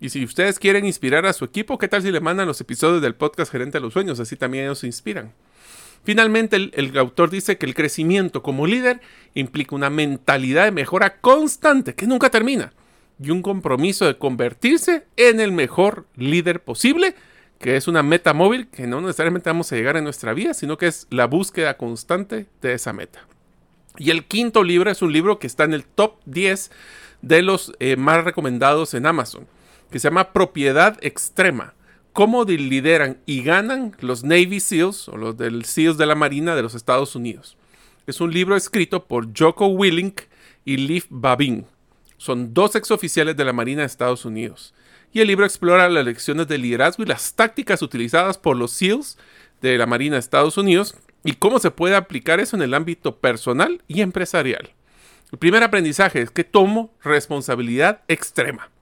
Y 0.00 0.10
si 0.10 0.24
ustedes 0.24 0.58
quieren 0.58 0.86
inspirar 0.86 1.26
a 1.26 1.32
su 1.32 1.44
equipo, 1.44 1.76
¿qué 1.76 1.88
tal 1.88 2.02
si 2.02 2.10
le 2.10 2.20
mandan 2.20 2.46
los 2.46 2.60
episodios 2.60 3.02
del 3.02 3.16
podcast 3.16 3.50
Gerente 3.50 3.78
de 3.78 3.82
los 3.82 3.92
Sueños? 3.92 4.20
Así 4.20 4.36
también 4.36 4.64
ellos 4.64 4.78
se 4.78 4.86
inspiran. 4.86 5.34
Finalmente, 6.04 6.56
el, 6.56 6.96
autor 6.98 7.30
dice 7.30 7.58
que 7.58 7.66
el 7.66 7.74
crecimiento 7.74 8.42
como 8.42 8.66
líder 8.66 9.00
implica 9.34 9.74
una 9.74 9.90
mentalidad 9.90 10.64
de 10.64 10.70
mejora 10.70 11.20
constante 11.20 11.94
que 11.94 12.06
nunca 12.06 12.30
termina 12.30 12.72
y 13.20 13.30
un 13.30 13.42
compromiso 13.42 14.06
de 14.06 14.16
convertirse 14.16 15.06
en 15.16 15.40
el 15.40 15.52
mejor 15.52 16.06
líder 16.16 16.62
posible, 16.62 17.14
que 17.58 17.76
es 17.76 17.88
una 17.88 18.02
meta 18.02 18.32
móvil 18.32 18.68
que 18.68 18.86
no 18.86 19.00
necesariamente 19.00 19.50
vamos 19.50 19.70
a 19.72 19.76
llegar 19.76 19.96
en 19.96 20.04
nuestra 20.04 20.32
vida, 20.32 20.54
sino 20.54 20.78
que 20.78 20.86
es 20.86 21.06
la 21.10 21.26
búsqueda 21.26 21.76
constante 21.76 22.46
de 22.62 22.72
esa 22.72 22.92
meta. 22.92 23.26
Y 23.98 24.10
el 24.10 24.24
quinto 24.24 24.62
libro 24.62 24.90
es 24.90 25.02
un 25.02 25.12
libro 25.12 25.38
que 25.40 25.48
está 25.48 25.64
en 25.64 25.74
el 25.74 25.84
top 25.84 26.20
10 26.26 26.70
de 27.22 27.42
los 27.42 27.72
eh, 27.80 27.96
más 27.96 28.24
recomendados 28.24 28.94
en 28.94 29.06
Amazon, 29.06 29.46
que 29.90 29.98
se 29.98 30.08
llama 30.08 30.32
Propiedad 30.32 30.96
Extrema. 31.00 31.74
Cómo 32.18 32.42
lideran 32.42 33.18
y 33.26 33.44
ganan 33.44 33.94
los 34.00 34.24
Navy 34.24 34.58
SEALs 34.58 35.08
o 35.08 35.16
los 35.16 35.36
del 35.36 35.64
SEALs 35.64 35.98
de 35.98 36.04
la 36.04 36.16
Marina 36.16 36.56
de 36.56 36.62
los 36.62 36.74
Estados 36.74 37.14
Unidos. 37.14 37.56
Es 38.08 38.20
un 38.20 38.32
libro 38.32 38.56
escrito 38.56 39.04
por 39.04 39.28
Joko 39.38 39.68
Willink 39.68 40.22
y 40.64 40.78
Liv 40.78 41.04
Babin. 41.10 41.64
Son 42.16 42.52
dos 42.52 42.74
exoficiales 42.74 43.36
de 43.36 43.44
la 43.44 43.52
Marina 43.52 43.82
de 43.82 43.86
Estados 43.86 44.24
Unidos. 44.24 44.74
Y 45.12 45.20
el 45.20 45.28
libro 45.28 45.44
explora 45.44 45.88
las 45.88 46.04
lecciones 46.04 46.48
de 46.48 46.58
liderazgo 46.58 47.04
y 47.04 47.06
las 47.06 47.34
tácticas 47.34 47.82
utilizadas 47.82 48.36
por 48.36 48.56
los 48.56 48.72
SEALs 48.72 49.16
de 49.62 49.78
la 49.78 49.86
Marina 49.86 50.16
de 50.16 50.20
Estados 50.20 50.56
Unidos 50.56 50.96
y 51.22 51.34
cómo 51.34 51.60
se 51.60 51.70
puede 51.70 51.94
aplicar 51.94 52.40
eso 52.40 52.56
en 52.56 52.62
el 52.62 52.74
ámbito 52.74 53.18
personal 53.18 53.80
y 53.86 54.00
empresarial. 54.00 54.72
El 55.30 55.38
primer 55.38 55.62
aprendizaje 55.62 56.22
es 56.22 56.32
que 56.32 56.42
tomo 56.42 56.92
responsabilidad 57.00 58.02
extrema. 58.08 58.72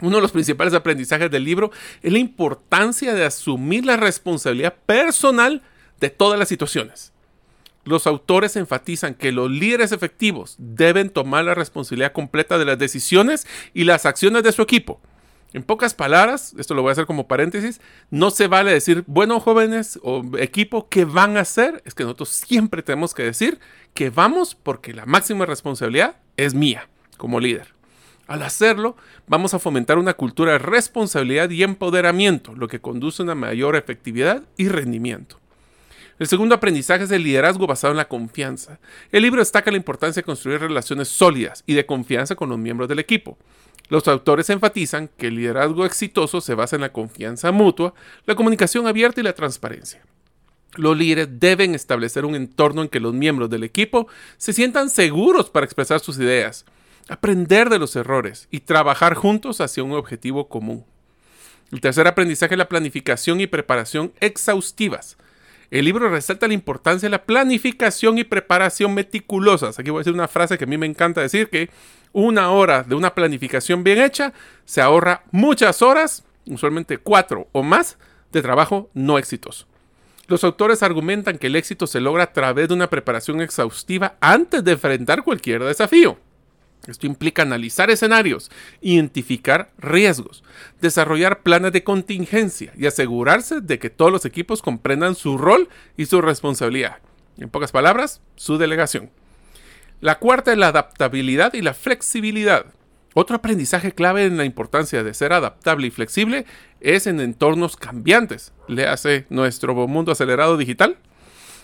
Uno 0.00 0.16
de 0.16 0.22
los 0.22 0.32
principales 0.32 0.74
aprendizajes 0.74 1.30
del 1.30 1.44
libro 1.44 1.70
es 2.02 2.12
la 2.12 2.18
importancia 2.18 3.14
de 3.14 3.24
asumir 3.24 3.84
la 3.84 3.96
responsabilidad 3.96 4.74
personal 4.86 5.62
de 6.00 6.10
todas 6.10 6.38
las 6.38 6.48
situaciones. 6.48 7.12
Los 7.84 8.06
autores 8.06 8.56
enfatizan 8.56 9.14
que 9.14 9.32
los 9.32 9.50
líderes 9.50 9.92
efectivos 9.92 10.54
deben 10.58 11.10
tomar 11.10 11.44
la 11.44 11.54
responsabilidad 11.54 12.12
completa 12.12 12.58
de 12.58 12.66
las 12.66 12.78
decisiones 12.78 13.46
y 13.72 13.84
las 13.84 14.06
acciones 14.06 14.42
de 14.42 14.52
su 14.52 14.62
equipo. 14.62 15.00
En 15.52 15.64
pocas 15.64 15.94
palabras, 15.94 16.54
esto 16.58 16.74
lo 16.74 16.82
voy 16.82 16.90
a 16.90 16.92
hacer 16.92 17.06
como 17.06 17.26
paréntesis, 17.26 17.80
no 18.10 18.30
se 18.30 18.46
vale 18.46 18.72
decir, 18.72 19.02
bueno, 19.08 19.40
jóvenes 19.40 19.98
o 20.02 20.22
equipo, 20.38 20.88
¿qué 20.88 21.04
van 21.04 21.36
a 21.36 21.40
hacer? 21.40 21.82
Es 21.84 21.94
que 21.94 22.04
nosotros 22.04 22.28
siempre 22.28 22.82
tenemos 22.82 23.14
que 23.14 23.24
decir 23.24 23.58
que 23.92 24.10
vamos 24.10 24.54
porque 24.54 24.94
la 24.94 25.06
máxima 25.06 25.46
responsabilidad 25.46 26.16
es 26.36 26.54
mía 26.54 26.88
como 27.16 27.40
líder. 27.40 27.79
Al 28.30 28.44
hacerlo, 28.44 28.96
vamos 29.26 29.54
a 29.54 29.58
fomentar 29.58 29.98
una 29.98 30.14
cultura 30.14 30.52
de 30.52 30.58
responsabilidad 30.58 31.50
y 31.50 31.64
empoderamiento, 31.64 32.54
lo 32.54 32.68
que 32.68 32.80
conduce 32.80 33.22
a 33.22 33.24
una 33.24 33.34
mayor 33.34 33.74
efectividad 33.74 34.44
y 34.56 34.68
rendimiento. 34.68 35.40
El 36.16 36.28
segundo 36.28 36.54
aprendizaje 36.54 37.02
es 37.02 37.10
el 37.10 37.24
liderazgo 37.24 37.66
basado 37.66 37.90
en 37.90 37.96
la 37.96 38.06
confianza. 38.06 38.78
El 39.10 39.24
libro 39.24 39.40
destaca 39.40 39.72
la 39.72 39.78
importancia 39.78 40.22
de 40.22 40.26
construir 40.26 40.60
relaciones 40.60 41.08
sólidas 41.08 41.64
y 41.66 41.74
de 41.74 41.86
confianza 41.86 42.36
con 42.36 42.50
los 42.50 42.58
miembros 42.60 42.88
del 42.88 43.00
equipo. 43.00 43.36
Los 43.88 44.06
autores 44.06 44.48
enfatizan 44.48 45.10
que 45.18 45.26
el 45.26 45.34
liderazgo 45.34 45.84
exitoso 45.84 46.40
se 46.40 46.54
basa 46.54 46.76
en 46.76 46.82
la 46.82 46.92
confianza 46.92 47.50
mutua, 47.50 47.94
la 48.26 48.36
comunicación 48.36 48.86
abierta 48.86 49.20
y 49.20 49.24
la 49.24 49.32
transparencia. 49.32 50.02
Los 50.76 50.96
líderes 50.96 51.40
deben 51.40 51.74
establecer 51.74 52.24
un 52.24 52.36
entorno 52.36 52.82
en 52.82 52.90
que 52.90 53.00
los 53.00 53.12
miembros 53.12 53.50
del 53.50 53.64
equipo 53.64 54.06
se 54.36 54.52
sientan 54.52 54.88
seguros 54.88 55.50
para 55.50 55.66
expresar 55.66 55.98
sus 55.98 56.16
ideas, 56.16 56.64
aprender 57.10 57.68
de 57.68 57.80
los 57.80 57.96
errores 57.96 58.46
y 58.50 58.60
trabajar 58.60 59.14
juntos 59.14 59.60
hacia 59.60 59.82
un 59.82 59.92
objetivo 59.92 60.48
común. 60.48 60.84
El 61.72 61.80
tercer 61.80 62.06
aprendizaje 62.06 62.54
es 62.54 62.58
la 62.58 62.68
planificación 62.68 63.40
y 63.40 63.48
preparación 63.48 64.12
exhaustivas. 64.20 65.16
El 65.72 65.84
libro 65.84 66.08
resalta 66.08 66.48
la 66.48 66.54
importancia 66.54 67.06
de 67.06 67.10
la 67.10 67.24
planificación 67.24 68.18
y 68.18 68.24
preparación 68.24 68.94
meticulosas. 68.94 69.78
Aquí 69.78 69.90
voy 69.90 69.98
a 69.98 70.02
decir 70.02 70.14
una 70.14 70.28
frase 70.28 70.56
que 70.56 70.64
a 70.64 70.66
mí 70.68 70.78
me 70.78 70.86
encanta 70.86 71.20
decir, 71.20 71.48
que 71.48 71.70
una 72.12 72.50
hora 72.50 72.84
de 72.84 72.94
una 72.94 73.14
planificación 73.14 73.84
bien 73.84 74.00
hecha 74.00 74.32
se 74.64 74.80
ahorra 74.80 75.24
muchas 75.32 75.82
horas, 75.82 76.24
usualmente 76.46 76.98
cuatro 76.98 77.48
o 77.52 77.62
más, 77.62 77.98
de 78.32 78.42
trabajo 78.42 78.88
no 78.94 79.18
exitoso. 79.18 79.66
Los 80.28 80.44
autores 80.44 80.84
argumentan 80.84 81.38
que 81.38 81.48
el 81.48 81.56
éxito 81.56 81.88
se 81.88 82.00
logra 82.00 82.24
a 82.24 82.32
través 82.32 82.68
de 82.68 82.74
una 82.74 82.88
preparación 82.88 83.40
exhaustiva 83.40 84.16
antes 84.20 84.62
de 84.62 84.72
enfrentar 84.72 85.24
cualquier 85.24 85.64
desafío. 85.64 86.18
Esto 86.86 87.06
implica 87.06 87.42
analizar 87.42 87.90
escenarios, 87.90 88.50
identificar 88.80 89.70
riesgos, 89.78 90.42
desarrollar 90.80 91.42
planes 91.42 91.72
de 91.72 91.84
contingencia 91.84 92.72
y 92.76 92.86
asegurarse 92.86 93.60
de 93.60 93.78
que 93.78 93.90
todos 93.90 94.10
los 94.10 94.24
equipos 94.24 94.62
comprendan 94.62 95.14
su 95.14 95.36
rol 95.36 95.68
y 95.96 96.06
su 96.06 96.22
responsabilidad. 96.22 96.98
En 97.38 97.50
pocas 97.50 97.72
palabras, 97.72 98.22
su 98.36 98.58
delegación. 98.58 99.10
La 100.00 100.18
cuarta 100.18 100.52
es 100.52 100.58
la 100.58 100.68
adaptabilidad 100.68 101.52
y 101.52 101.60
la 101.60 101.74
flexibilidad. 101.74 102.66
Otro 103.12 103.36
aprendizaje 103.36 103.92
clave 103.92 104.24
en 104.24 104.36
la 104.36 104.44
importancia 104.44 105.02
de 105.02 105.14
ser 105.14 105.32
adaptable 105.32 105.88
y 105.88 105.90
flexible 105.90 106.46
es 106.80 107.06
en 107.06 107.20
entornos 107.20 107.76
cambiantes. 107.76 108.52
Le 108.68 108.86
hace 108.86 109.26
nuestro 109.28 109.74
mundo 109.86 110.12
acelerado 110.12 110.56
digital 110.56 110.96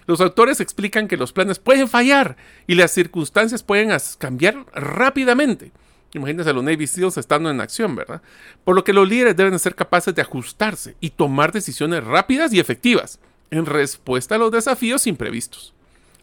los 0.07 0.21
autores 0.21 0.61
explican 0.61 1.09
que 1.09 1.17
los 1.17 1.33
planes 1.33 1.59
pueden 1.59 1.89
fallar 1.89 2.37
y 2.67 2.75
las 2.75 2.93
circunstancias 2.93 3.63
pueden 3.63 3.91
cambiar 4.19 4.65
rápidamente. 4.73 5.73
Imagínense 6.13 6.51
a 6.51 6.53
los 6.53 6.65
Navy 6.65 6.87
SEALs 6.87 7.19
estando 7.19 7.51
en 7.51 7.61
acción, 7.61 7.95
¿verdad? 7.95 8.23
Por 8.65 8.75
lo 8.75 8.85
que 8.85 8.93
los 8.93 9.09
líderes 9.09 9.37
deben 9.37 9.59
ser 9.59 9.75
capaces 9.75 10.15
de 10.15 10.23
ajustarse 10.23 10.97
y 11.01 11.11
tomar 11.11 11.53
decisiones 11.53 12.05
rápidas 12.05 12.53
y 12.53 12.61
efectivas 12.61 13.19
en 13.51 13.67
respuesta 13.67 14.37
a 14.37 14.39
los 14.39 14.51
desafíos 14.51 15.07
imprevistos. 15.07 15.75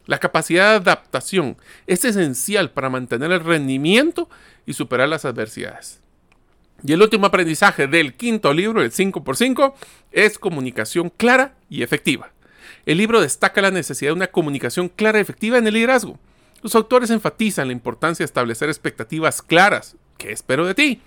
La 0.05 0.19
capacidad 0.19 0.71
de 0.71 0.89
adaptación 0.91 1.57
es 1.87 2.03
esencial 2.03 2.71
para 2.71 2.89
mantener 2.89 3.31
el 3.31 3.39
rendimiento 3.39 4.29
y 4.65 4.73
superar 4.73 5.07
las 5.07 5.25
adversidades. 5.25 6.01
Y 6.85 6.91
el 6.91 7.01
último 7.01 7.27
aprendizaje 7.27 7.87
del 7.87 8.15
quinto 8.15 8.53
libro, 8.53 8.81
el 8.81 8.91
5x5, 8.91 9.73
es 10.11 10.37
comunicación 10.37 11.09
clara 11.09 11.55
y 11.69 11.83
efectiva. 11.83 12.32
El 12.85 12.97
libro 12.97 13.21
destaca 13.21 13.61
la 13.61 13.71
necesidad 13.71 14.09
de 14.09 14.15
una 14.15 14.27
comunicación 14.27 14.89
clara 14.89 15.19
y 15.19 15.21
efectiva 15.21 15.57
en 15.57 15.67
el 15.67 15.73
liderazgo. 15.73 16.19
Los 16.61 16.75
autores 16.75 17.09
enfatizan 17.09 17.67
la 17.67 17.73
importancia 17.73 18.23
de 18.23 18.25
establecer 18.25 18.69
expectativas 18.69 19.41
claras. 19.41 19.95
¿Qué 20.17 20.31
espero 20.31 20.65
de 20.65 20.75
ti? 20.75 21.01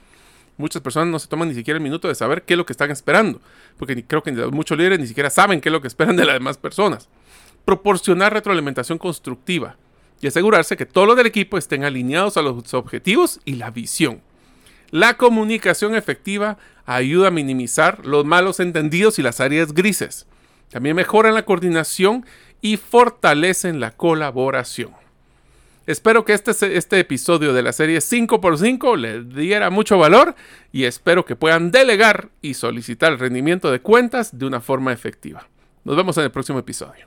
Muchas 0.56 0.80
personas 0.80 1.08
no 1.08 1.18
se 1.18 1.28
toman 1.28 1.48
ni 1.48 1.54
siquiera 1.54 1.76
el 1.76 1.82
minuto 1.82 2.08
de 2.08 2.14
saber 2.14 2.42
qué 2.44 2.54
es 2.54 2.58
lo 2.58 2.64
que 2.64 2.72
están 2.72 2.90
esperando, 2.90 3.40
porque 3.76 4.04
creo 4.06 4.22
que 4.22 4.32
muchos 4.32 4.78
líderes 4.78 4.98
ni 4.98 5.06
siquiera 5.06 5.28
saben 5.28 5.60
qué 5.60 5.68
es 5.68 5.72
lo 5.72 5.82
que 5.82 5.88
esperan 5.88 6.16
de 6.16 6.24
las 6.24 6.34
demás 6.34 6.56
personas. 6.56 7.08
Proporcionar 7.66 8.32
retroalimentación 8.32 8.96
constructiva 8.96 9.76
y 10.22 10.28
asegurarse 10.28 10.78
que 10.78 10.86
todos 10.86 11.06
los 11.06 11.16
del 11.16 11.26
equipo 11.26 11.58
estén 11.58 11.84
alineados 11.84 12.38
a 12.38 12.42
los 12.42 12.72
objetivos 12.72 13.40
y 13.44 13.56
la 13.56 13.70
visión. 13.70 14.22
La 14.90 15.18
comunicación 15.18 15.94
efectiva 15.94 16.56
ayuda 16.86 17.28
a 17.28 17.32
minimizar 17.32 18.06
los 18.06 18.24
malos 18.24 18.60
entendidos 18.60 19.18
y 19.18 19.22
las 19.22 19.40
áreas 19.40 19.74
grises. 19.74 20.26
También 20.70 20.96
mejoran 20.96 21.34
la 21.34 21.44
coordinación 21.44 22.26
y 22.60 22.76
fortalecen 22.76 23.80
la 23.80 23.92
colaboración. 23.92 24.90
Espero 25.86 26.24
que 26.24 26.32
este, 26.32 26.76
este 26.76 26.98
episodio 26.98 27.52
de 27.52 27.62
la 27.62 27.72
serie 27.72 27.98
5x5 27.98 28.96
les 28.96 29.34
diera 29.34 29.70
mucho 29.70 29.98
valor 29.98 30.34
y 30.72 30.82
espero 30.82 31.24
que 31.24 31.36
puedan 31.36 31.70
delegar 31.70 32.30
y 32.42 32.54
solicitar 32.54 33.12
el 33.12 33.20
rendimiento 33.20 33.70
de 33.70 33.80
cuentas 33.80 34.36
de 34.36 34.46
una 34.46 34.60
forma 34.60 34.92
efectiva. 34.92 35.48
Nos 35.84 35.96
vemos 35.96 36.16
en 36.18 36.24
el 36.24 36.32
próximo 36.32 36.58
episodio. 36.58 37.06